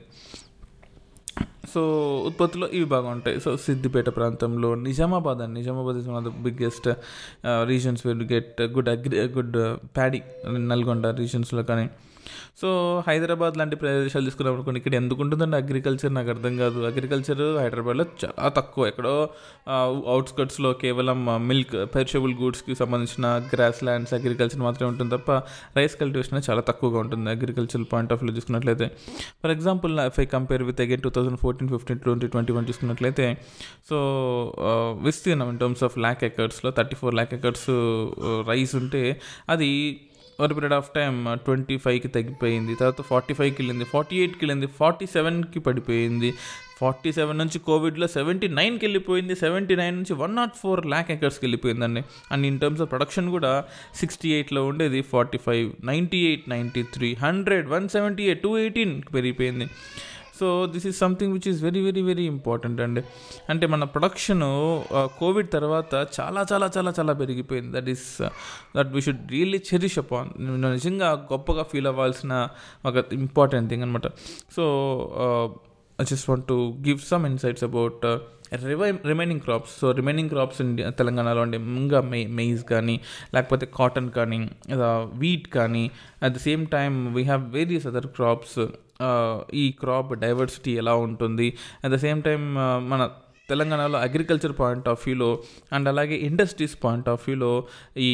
సో 1.75 1.83
ఉత్పత్తిలో 2.27 2.67
ఇవి 2.69 2.87
బాగా 2.95 3.09
ఉంటాయి. 3.17 3.37
సో 3.41 3.51
సిద్దిపేట 3.67 4.09
ప్రాంతంలో 4.17 4.71
నిజామాబాద్ 4.89 5.41
అండి. 5.45 5.57
Nizamabad 5.61 5.99
is 6.01 6.09
one 6.09 6.19
of 6.21 6.27
the 6.29 6.43
biggest 6.43 6.89
regions 7.73 8.03
will 8.07 8.27
get 8.33 8.63
good 8.77 8.91
agri 8.95 9.21
good 9.39 9.57
paddy 9.97 10.23
Nalgonda 10.73 11.07
రీజన్స్లో 11.23 11.63
కానీ 11.71 11.87
సో 12.61 12.69
హైదరాబాద్ 13.09 13.55
లాంటి 13.61 13.77
ప్రదేశాలు 13.83 14.25
తీసుకున్నప్పుడు 14.29 14.77
ఇక్కడ 14.81 14.95
ఎందుకు 15.01 15.21
ఉంటుందండి 15.25 15.57
అగ్రికల్చర్ 15.63 16.13
నాకు 16.19 16.31
అర్థం 16.35 16.55
కాదు. 16.63 16.81
అగ్రికల్చర్ 16.91 17.43
హైదరాబాద్లో 17.63 18.07
చాలా 18.23 18.51
తక్కువ. 18.59 18.83
ఎక్కడో 18.93 19.15
అవుట్స్కట్స్లో 20.15 20.71
కేవలం 20.83 21.21
మిల్క్ 21.51 21.75
పెరిషబుల్ 21.95 22.35
గూడ్స్కి 22.43 22.75
సంబంధించిన 22.83 23.27
గ్రాస్ 23.53 23.81
ల్యాండ్స్ 23.89 24.15
అగ్రికల్చర్ 24.19 24.63
మాత్రమే 24.67 24.89
ఉంటుంది 24.93 25.13
తప్ప 25.17 25.31
రైస్ 25.79 25.97
కల్టివేషన్ 26.03 26.43
చాలా 26.49 26.65
తక్కువగా 26.71 26.99
ఉంటుంది 27.05 27.31
అగ్రికల్చర్ 27.37 27.85
పాయింట్ 27.93 28.13
ఆఫ్ 28.15 28.23
వ్యూ 28.25 28.35
చూసుకున్నట్లయితే. 28.39 28.89
For 29.43 29.53
example 29.57 29.95
if 30.09 30.21
I 30.25 30.27
compare 30.37 30.65
with 30.71 30.81
again 30.87 31.03
two 31.07 31.13
thousand 31.17 31.41
fourteen 31.45 31.71
fifteen 31.75 32.01
twenty 32.07 32.29
twenty 32.35 32.53
one 32.59 32.67
చూసుకున్నట్లయితే 32.71 33.27
సో 33.89 33.99
విస్తీర్ణం 35.07 35.49
in 35.53 35.59
terms 35.59 35.85
of 35.89 35.97
lakh 35.99 36.25
ఎకర్స్లో 36.31 36.71
thirty 36.71 36.97
four 36.97 37.15
lakh 37.15 37.35
acres 37.35 37.69
rice 38.51 38.75
ఉంటే 38.83 39.03
అది 39.49 39.71
over 40.41 40.53
period 40.57 40.73
of 40.73 40.89
time 40.95 41.39
twenty 41.45 41.77
ఫైవ్కి 41.77 42.09
తగ్గిపోయింది. 42.09 42.75
తర్వాత 42.75 43.03
forty 43.03 43.35
ఫైవ్కి 43.35 43.63
వెళ్ళింది. 43.63 43.85
ఫార్టీ 43.85 44.17
ఎయిట్కి 44.17 44.45
వెళ్ళింది. 44.45 44.67
ఫార్టీ 44.67 45.07
సెవెన్కి 45.07 45.61
పడిపోయింది. 45.61 46.35
ఫార్టీ 46.81 47.13
సెవెన్ 47.13 47.39
నుంచి 47.39 47.59
కోవిడ్లో 47.59 48.07
సెవెంటీ 48.07 48.49
నైన్కి 48.49 48.85
వెళ్ళిపోయింది. 48.87 49.35
సెవెంటీ 49.37 49.77
నైన్ 49.77 49.97
నుంచి 49.97 50.13
వన్ 50.13 50.37
నాట్ 50.37 50.57
ఫోర్ 50.57 50.87
ల్యాక్ 50.87 51.11
ఎకర్స్కి 51.11 51.45
వెళ్ళిపోయిందండి. 51.47 52.03
And 52.33 52.47
in 52.47 52.59
terms 52.61 52.83
of 52.83 52.91
production 52.91 53.31
కూడా 53.31 53.65
సిక్స్టీ 53.95 54.33
ఎయిట్లో 54.33 54.67
ఉండేది. 54.67 55.03
Forty 55.03 55.39
five 55.39 55.73
ninety 55.85 56.27
eight 56.27 56.49
ninety 56.49 56.83
three 56.83 57.15
hundred 57.15 57.69
one 57.69 57.89
seventy 57.89 58.25
eight 58.25 58.43
two 58.43 58.59
ఎయిటీన్కి 58.59 59.13
పెరిగిపోయింది. 59.13 59.69
So 60.39 60.47
this 60.67 60.87
is 60.87 60.97
something 60.97 61.33
which 61.33 61.49
is 61.49 61.61
very 61.63 61.81
very 61.81 62.03
very 62.03 62.25
important 62.27 62.81
అండి 62.81 63.03
అంటే 63.49 63.65
మన 63.67 63.85
production 63.95 64.45
Covid 65.19 65.49
uh, 65.49 65.53
తర్వాత 65.53 65.95
చాలా 66.17 66.43
చాలా 66.53 66.69
చాలా 66.77 66.93
చాలా 66.99 67.13
పెరిగిపోయింది. 67.13 67.71
That 67.77 67.89
is 67.89 68.07
that 68.77 68.91
we 68.95 69.01
should 69.01 69.23
really 69.31 69.61
cherish 69.73 69.99
upon 69.99 70.31
నిజంగా 70.77 71.11
గొప్పగా 71.33 71.65
ఫీల్ 71.73 71.87
అవ్వాల్సిన 71.87 72.33
ఒక 72.85 73.05
ఇంపార్టెంట్ 73.21 73.69
థింగ్ 73.71 73.83
అనమాట 73.83 74.09
so 74.57 74.65
I 76.01 76.05
just 76.05 76.31
want 76.31 76.49
to 76.49 76.75
give 76.87 76.99
some 76.99 77.27
insights 77.27 77.65
about 77.65 78.19
రివై 78.67 78.91
remaining 78.91 79.41
crops 79.41 79.81
so 79.81 79.91
remaining 79.91 80.29
crops 80.29 80.61
India 80.61 80.91
తెలంగాణలో 80.91 81.43
అంటే 81.43 81.57
ఇంకా 81.57 82.01
మే 82.01 82.27
మెయిజ్ 82.27 82.65
కానీ 82.65 83.01
లేకపోతే 83.35 83.69
కాటన్ 83.75 84.11
కానీ 84.11 84.51
వీట్ 85.15 85.49
కానీ 85.49 85.91
at 86.23 86.33
the 86.33 86.37
same 86.37 86.67
time 86.67 87.15
we 87.15 87.23
have 87.23 87.53
various 87.53 87.87
other 87.87 88.07
crops 88.07 88.67
ఈ 89.55 89.73
క్రాప్ 89.73 90.15
డైవర్సిటీ 90.15 90.73
ఎలా 90.73 90.95
ఉంటుంది? 90.95 91.59
అట్ 91.85 91.93
ద 91.93 91.97
సేమ్ 91.97 92.23
టైం 92.23 92.55
మన 92.91 93.11
తెలంగాణలో 93.51 93.99
అగ్రికల్చర్ 94.07 94.53
పాయింట్ 94.61 94.87
ఆఫ్ 94.91 95.03
వ్యూలో 95.07 95.29
అండ్ 95.77 95.87
అలాగే 95.91 96.17
ఇండస్ట్రీస్ 96.29 96.75
పాయింట్ 96.85 97.09
ఆఫ్ 97.13 97.25
వ్యూలో 97.27 97.51
ఈ 98.07 98.11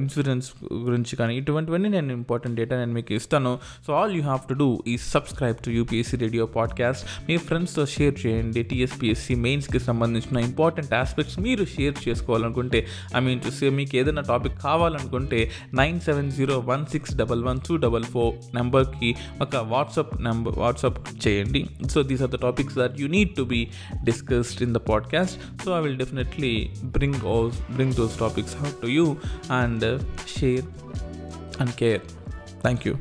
ఇన్సూరెన్స్ 0.00 0.48
గురించి 0.86 1.14
కానీ 1.20 1.32
ఇటువంటివన్నీ 1.40 1.88
నేను 1.94 2.12
ఇంపార్టెంట్ 2.18 2.56
డేటా 2.60 2.74
నేను 2.80 2.94
మీకు 2.98 3.12
ఇస్తాను. 3.18 3.52
So 3.86 3.90
all 4.00 4.12
you 4.16 4.22
have 4.28 4.42
to 4.50 4.56
do 4.60 4.68
ఈ 4.92 4.94
subscribe 5.14 5.58
to 5.64 5.70
UPSC 5.78 6.18
radio 6.24 6.44
podcast 6.58 7.04
మీ 7.28 7.38
ఫ్రెండ్స్తో 7.46 7.84
షేర్ 7.94 8.14
చేయండి. 8.22 8.62
టీఎస్పీఎస్సీ 8.70 9.36
మెయిన్స్కి 9.46 9.80
సంబంధించిన 9.88 10.44
ఇంపార్టెంట్ 10.50 10.94
ఆస్పెక్ట్స్ 11.00 11.38
మీరు 11.46 11.66
షేర్ 11.74 11.96
చేసుకోవాలనుకుంటే 12.06 12.82
ఐ 13.16 13.22
మీన్ 13.28 13.42
చూస్తే 13.48 13.72
మీకు 13.80 13.96
ఏదైనా 14.02 14.24
టాపిక్ 14.32 14.56
కావాలనుకుంటే 14.68 15.42
nine 15.82 16.00
seven 16.06 16.30
zero 16.38 16.58
one 16.70 16.86
six 16.94 17.14
double 17.22 17.44
one 17.48 17.62
two 17.68 17.76
double 17.86 18.08
four 18.14 18.32
నెంబర్కి 18.60 19.12
ఒక 19.46 19.56
వాట్సాప్ 19.74 20.14
నెంబర్ 20.28 20.56
వాట్సాప్ 20.64 21.02
చేయండి. 21.26 21.64
So 21.94 21.98
these 22.08 22.24
are 22.28 22.32
the 22.36 22.40
topics 22.46 22.78
that 22.82 22.96
you 23.02 23.08
need 23.18 23.34
to 23.40 23.46
be 23.54 23.62
discuss 24.08 24.43
in 24.60 24.72
the 24.72 24.80
podcast. 24.80 25.38
So 25.62 25.72
i 25.74 25.80
will 25.80 25.96
definitely 25.96 26.70
bring 26.98 27.20
all 27.22 27.50
bring 27.70 27.90
those 27.92 28.16
topics 28.16 28.56
out 28.64 28.80
to 28.82 28.90
you 28.90 29.18
and 29.48 29.82
uh, 29.82 29.98
share 30.26 30.62
and 31.58 31.76
care. 31.76 32.02
Thank 32.62 32.84
you 32.84 32.98